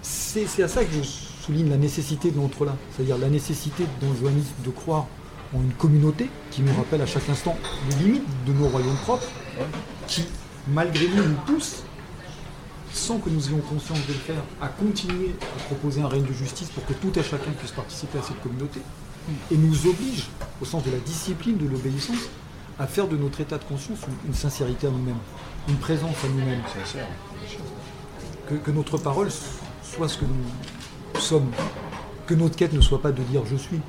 [0.02, 1.08] C'est à ça que je
[1.46, 4.32] souligne la nécessité de l'entre-là, c'est-à-dire la nécessité dans le
[4.66, 5.06] de croire
[5.56, 7.56] en une communauté qui nous rappelle à chaque instant
[7.90, 9.28] les limites de nos royaumes propres,
[10.08, 10.26] qui,
[10.68, 11.84] malgré nous, nous pousse,
[12.94, 16.34] sans que nous ayons conscience de le faire, à continuer à proposer un règne de
[16.34, 18.82] justice pour que tout et chacun puisse participer à cette communauté,
[19.52, 20.28] et nous oblige,
[20.62, 22.30] au sens de la discipline, de l'obéissance,
[22.80, 25.18] à faire de notre état de conscience une, une sincérité à nous-mêmes,
[25.68, 26.62] une présence à nous-mêmes.
[28.50, 29.30] Que, que notre parole
[29.84, 31.52] soit ce que nous sommes,
[32.26, 33.82] que notre quête ne soit pas de dire je suis,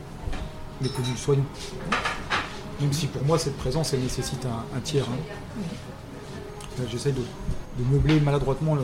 [0.81, 1.45] mais que nous le soyons.
[2.81, 5.05] Même si pour moi cette présence elle nécessite un, un tiers.
[5.05, 5.62] hein.
[6.79, 8.83] Là, J'essaie de, de meubler maladroitement le.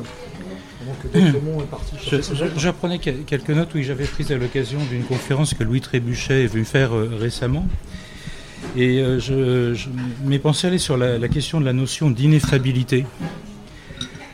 [2.56, 6.46] J'apprenais que- quelques notes oui, j'avais prises à l'occasion d'une conférence que Louis Trébuchet est
[6.48, 7.66] venu faire euh, récemment.
[8.76, 9.88] Et euh, je, je-
[10.24, 13.06] mes pensées allaient sur la, la question de la notion d'ineffabilité.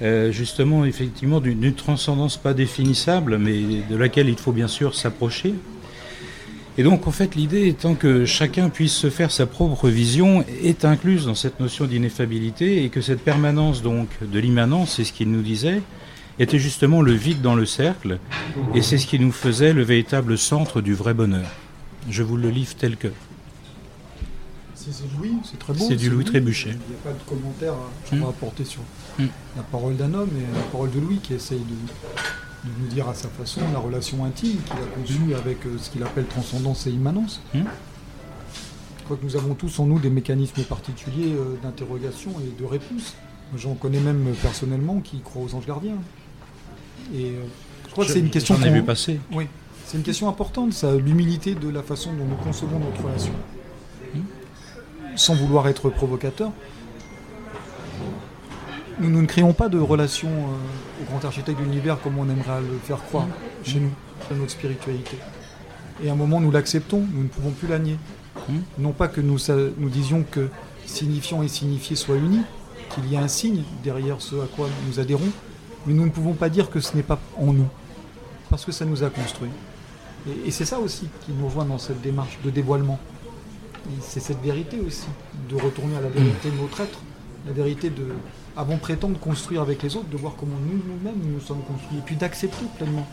[0.03, 5.55] Euh, justement, effectivement, d'une transcendance pas définissable, mais de laquelle il faut bien sûr s'approcher.
[6.81, 10.87] Et donc, en fait, l'idée étant que chacun puisse se faire sa propre vision est
[10.87, 15.31] incluse dans cette notion d'ineffabilité et que cette permanence donc de l'immanence, c'est ce qu'il
[15.31, 15.83] nous disait,
[16.39, 18.19] était justement le vide dans le cercle
[18.75, 21.51] et c'est ce qui nous faisait le véritable centre du vrai bonheur.
[22.09, 23.09] Je vous le livre tel que.
[24.75, 25.85] C'est Louis, c'est très beau.
[25.87, 26.71] C'est du Louis Trébuchet.
[26.71, 28.23] Il n'y a pas de commentaire à, Mm.
[28.25, 28.81] à apporter sur
[29.19, 29.27] Mm.
[29.59, 31.75] la parole d'un homme et la parole de Louis qui essaye de,
[32.65, 35.91] de nous dire à sa façon la relation intime qu'il a conçue avec euh, ce
[35.91, 37.41] qu'il appelle transcendance et immanence.
[37.55, 37.61] Mm.
[38.99, 42.67] Je crois que nous avons tous en nous des mécanismes particuliers euh, d'interrogation et de
[42.67, 43.17] réponse.
[43.57, 45.97] J'en connais même personnellement qui croient aux anges gardiens.
[47.15, 47.45] Et euh,
[47.87, 49.19] je crois que c'est une question J'en ai vu passer.
[49.33, 49.49] oui,
[49.87, 53.33] c'est une question importante, ça, l'humilité de la façon dont nous concevons notre relation.
[55.17, 56.53] Sans vouloir être provocateur,
[59.01, 60.57] nous, nous ne créons pas de relation euh,
[61.05, 63.27] grand architecte de l'univers comme on aimerait le faire croire
[63.65, 63.91] chez nous,
[64.31, 65.17] dans notre spiritualité.
[66.03, 67.97] Et à un moment, nous l'acceptons, nous ne pouvons plus la nier.
[68.79, 69.39] Non pas que nous,
[69.79, 70.49] nous disions que
[70.87, 72.43] signifiant et signifié soient unis,
[72.95, 75.29] qu'il y a un signe derrière ce à quoi nous adhérons,
[75.87, 77.69] mais nous ne pouvons pas dire que ce n'est pas en nous
[78.51, 79.51] parce que ça nous a construit.
[80.29, 82.99] Et, et c'est ça aussi qui nous rejoint dans cette démarche de dévoilement.
[84.01, 85.07] C'est cette vérité aussi,
[85.49, 86.99] de retourner à la vérité de notre être,
[87.47, 88.09] la vérité de,
[88.57, 91.99] avant de prétendre construire avec les autres, de voir comment nous, nous-mêmes, nous sommes construits,
[91.99, 93.07] et puis d'accepter pleinement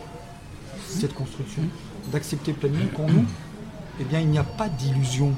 [0.88, 1.64] cette construction,
[2.12, 3.26] d'accepter pleinement qu'en nous,
[4.00, 5.34] eh bien, il n'y a pas d'illusion.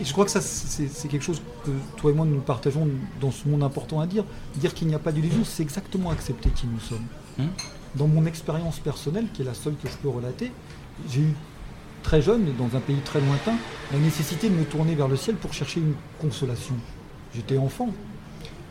[0.00, 2.88] Et je crois que ça, c'est c'est quelque chose que toi et moi, nous partageons
[3.20, 4.24] dans ce monde important à dire.
[4.56, 7.06] Dire qu'il n'y a pas d'illusion, c'est exactement accepter qui nous sommes
[7.38, 7.50] Hum.
[7.94, 10.50] dans mon expérience personnelle, qui est la seule que je peux relater,
[11.08, 11.34] j'ai eu
[12.02, 13.54] très jeune, dans un pays très lointain,
[13.92, 16.74] la nécessité de me tourner vers le ciel pour chercher une consolation.
[17.34, 17.90] J'étais enfant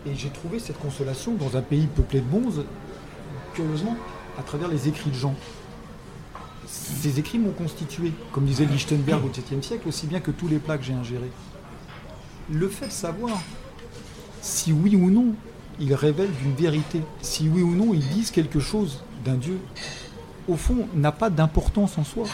[0.06, 2.64] et j'ai trouvé cette consolation dans un pays peuplé de bonzes,
[3.54, 3.98] curieusement,
[4.38, 5.36] à travers les écrits de gens.
[6.68, 10.60] Ces écrits m'ont constitué, comme disait Lichtenberg au XVIIe siècle, aussi bien que tous les
[10.60, 11.32] plats que j'ai ingérés.
[12.50, 13.42] Le fait de savoir
[14.42, 15.34] si oui ou non
[15.80, 19.60] ils révèlent d'une vérité, si oui ou non ils disent quelque chose d'un Dieu,
[20.48, 22.26] au fond, n'a pas d'importance en soi.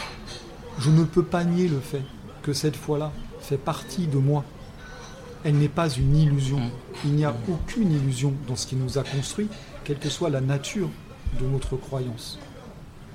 [0.78, 2.02] Je ne peux pas nier le fait
[2.42, 4.44] que cette foi-là fait partie de moi.
[5.44, 6.58] Elle n'est pas une illusion.
[7.04, 9.48] Il n'y a aucune illusion dans ce qui nous a construit,
[9.84, 10.88] quelle que soit la nature
[11.38, 12.38] de notre croyance.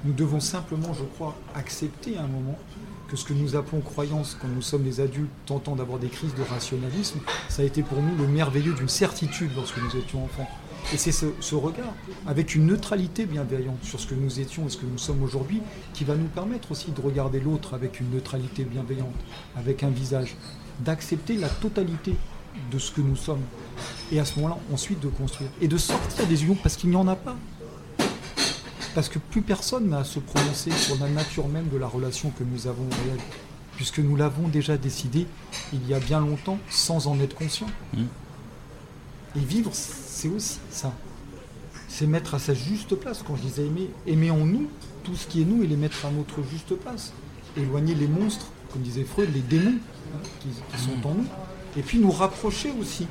[0.06, 2.58] Nous devons simplement, je crois, accepter à un moment
[3.10, 6.36] que ce que nous appelons croyance quand nous sommes des adultes tentant d'avoir des crises
[6.36, 7.20] de rationalisme,
[7.50, 10.48] ça a été pour nous le merveilleux d'une certitude lorsque nous étions enfants.
[10.94, 11.94] Et c'est ce, ce regard,
[12.28, 15.62] avec une neutralité bienveillante sur ce que nous étions et ce que nous sommes aujourd'hui,
[15.94, 19.16] qui va nous permettre aussi de regarder l'autre avec une neutralité bienveillante,
[19.56, 20.36] avec un visage,
[20.80, 22.16] d'accepter la totalité
[22.72, 23.42] de ce que nous sommes.
[24.12, 25.50] Et à ce moment-là, ensuite de construire.
[25.62, 27.36] Et de sortir des unions parce qu'il n'y en a pas.
[28.96, 32.32] Parce que plus personne n'a à se prononcer sur la nature même de la relation
[32.32, 33.20] que nous avons au réel.
[33.76, 35.28] Puisque nous l'avons déjà décidé
[35.72, 37.68] il y a bien longtemps sans en être conscient.
[37.94, 38.04] Mm.
[39.36, 40.92] Et vivre, c'est aussi ça.
[41.88, 43.24] C'est mettre à sa juste place.
[43.26, 44.68] Quand je disais aimer, aimer en nous
[45.04, 47.14] tout ce qui est nous et les mettre à notre juste place.
[47.56, 49.78] Éloigner les monstres, comme disait Freud, les démons
[50.14, 51.26] hein, qui, qui sont en nous.
[51.78, 53.08] Et puis nous rapprocher aussi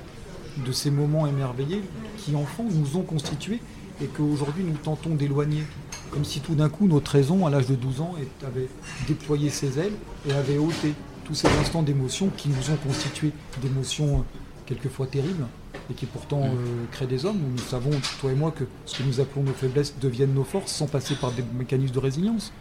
[0.66, 1.82] de ces moments émerveillés
[2.16, 3.60] qui, enfants, nous ont constitués
[4.02, 5.62] et qu'aujourd'hui nous tentons d'éloigner.
[6.10, 8.14] Comme si tout d'un coup notre raison, à l'âge de 12 ans,
[8.46, 8.68] avait
[9.06, 9.92] déployé ses ailes
[10.28, 10.94] et avait ôté
[11.24, 14.22] tous ces instants d'émotion qui nous ont constitués, d'émotions euh,
[14.64, 15.46] quelquefois terribles
[15.90, 17.90] et qui pourtant euh, créent des hommes où nous savons,
[18.20, 21.14] toi et moi, que ce que nous appelons nos faiblesses deviennent nos forces sans passer
[21.14, 22.52] par des mécanismes de résilience.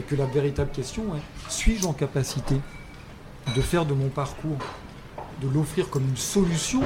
[0.00, 2.56] Et que la véritable question est, suis-je en capacité
[3.54, 4.56] de faire de mon parcours,
[5.42, 6.80] de l'offrir comme une solution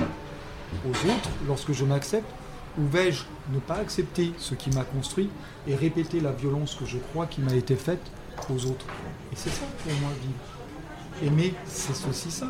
[0.84, 2.28] aux autres lorsque je m'accepte
[2.76, 5.30] Ou vais-je ne pas accepter ce qui m'a construit
[5.68, 8.02] et répéter la violence que je crois qui m'a été faite
[8.50, 8.86] aux autres?
[9.32, 11.30] Et c'est ça pour moi vivre.
[11.30, 12.48] Aimer, c'est aussi ça.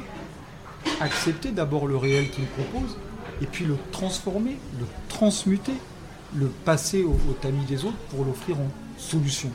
[1.03, 2.97] Accepter d'abord le réel qu'il propose
[3.43, 5.77] et puis le transformer, le transmuter,
[6.35, 9.51] le passer au tamis des autres pour l'offrir en solution.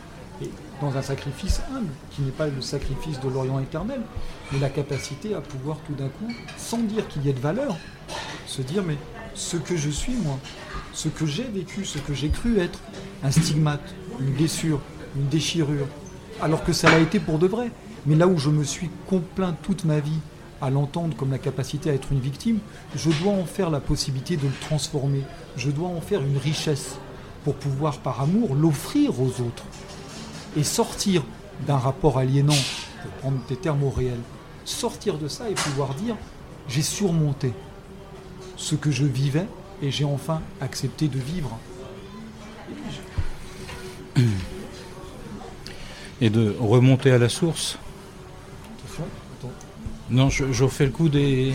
[0.81, 3.99] Dans un sacrifice humble, qui n'est pas le sacrifice de l'Orient éternel,
[4.51, 7.75] mais la capacité à pouvoir tout d'un coup, sans dire qu'il y ait de valeur,
[8.47, 8.97] se dire mais
[9.33, 10.39] ce que je suis moi,
[10.93, 12.79] ce que j'ai vécu, ce que j'ai cru être,
[13.23, 14.79] un stigmate, une blessure,
[15.17, 15.87] une déchirure,
[16.41, 17.71] alors que ça l'a été pour de vrai.
[18.05, 20.19] Mais là où je me suis complaint toute ma vie
[20.61, 22.59] à l'entendre comme la capacité à être une victime,
[22.95, 25.23] je dois en faire la possibilité de le transformer.
[25.57, 26.95] Je dois en faire une richesse
[27.43, 29.65] pour pouvoir par amour l'offrir aux autres
[30.57, 31.23] et sortir
[31.67, 32.53] d'un rapport aliénant,
[33.01, 34.19] pour prendre tes termes au réel,
[34.65, 36.15] sortir de ça et pouvoir dire
[36.67, 37.53] j'ai surmonté
[38.55, 39.47] ce que je vivais
[39.81, 41.57] et j'ai enfin accepté de vivre.
[46.21, 47.77] Et de remonter à la source,
[50.09, 51.53] Non, je, je refais le coup des.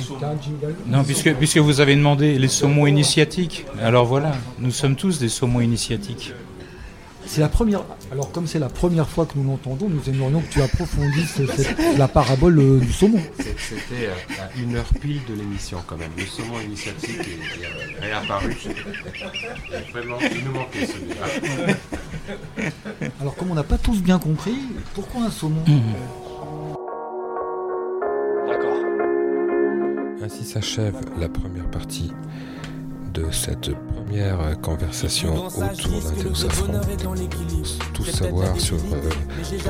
[0.86, 3.66] Non, puisque, puisque vous avez demandé les saumons initiatiques.
[3.82, 6.32] Alors voilà, nous sommes tous des saumons initiatiques.
[7.27, 7.83] C'est la première.
[8.12, 11.77] Alors, comme c'est la première fois que nous l'entendons, nous aimerions que tu approfondisses cette-
[11.99, 13.18] la parabole euh, du saumon.
[13.39, 16.11] C'était euh, à une heure pile de l'émission quand même.
[16.16, 18.57] Le saumon initiatique est, est réapparu.
[18.66, 21.75] Et Vraiment, il nous manquait celui-là.
[23.20, 24.57] Alors, comme on n'a pas tous bien compris,
[24.95, 25.64] pourquoi un saumon?
[30.22, 32.11] Ainsi s'achève la première partie
[33.15, 36.67] de cette première conversation autour d'un théo safran.
[37.93, 39.11] Tout savoir sur euh,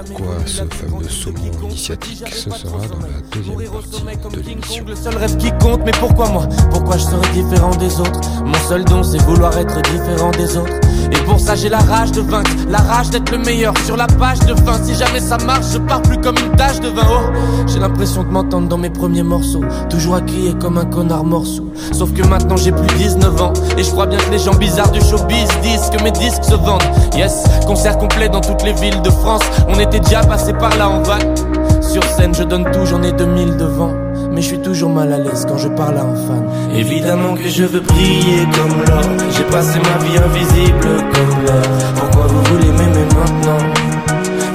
[0.06, 4.84] pourquoi ce fameux saumon initiatique, ce sera dans la deuxième partie de l'émission.
[4.88, 6.48] Le seul rêve qui compte, mais pourquoi moi?
[6.70, 8.20] Pourquoi je serais différent des autres?
[8.44, 10.80] Mon seul don, c'est vouloir être différent des autres.
[11.12, 14.06] Et pour ça, j'ai la rage de vaincre, la rage d'être le meilleur sur la
[14.06, 14.82] page de fin.
[14.82, 17.06] Si jamais ça marche, je pars plus comme une tache de vin.
[17.08, 21.24] Oh, j'ai l'impression de m'entendre dans mes premiers morceaux, toujours à crier comme un connard
[21.24, 21.70] morceau.
[21.92, 23.33] Sauf que maintenant j'ai plus 19
[23.76, 26.54] et je crois bien que les gens bizarres du showbiz disent que mes disques se
[26.54, 26.82] vendent.
[27.16, 29.42] Yes, concert complet dans toutes les villes de France.
[29.68, 31.38] On était déjà passé par là en vague.
[31.80, 33.92] Sur scène, je donne tout, j'en ai 2000 devant.
[34.30, 36.44] Mais je suis toujours mal à l'aise quand je parle à un fan.
[36.74, 39.04] Évidemment que je veux briller comme l'or.
[39.36, 41.62] J'ai passé ma vie invisible comme l'or.
[41.96, 43.64] Pourquoi vous voulez m'aimer maintenant?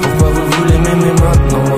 [0.02, 1.76] Pourquoi vous voulez m'aimer maintenant.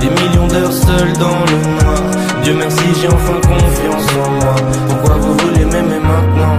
[0.00, 2.02] Des millions d'heures seul dans le noir.
[2.42, 4.33] Dieu merci, j'ai enfin confiance en
[4.88, 6.58] Pourquoi vous voulez m'aimer maintenant?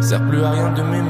[0.00, 1.09] Sert plus à rien de m'aimer.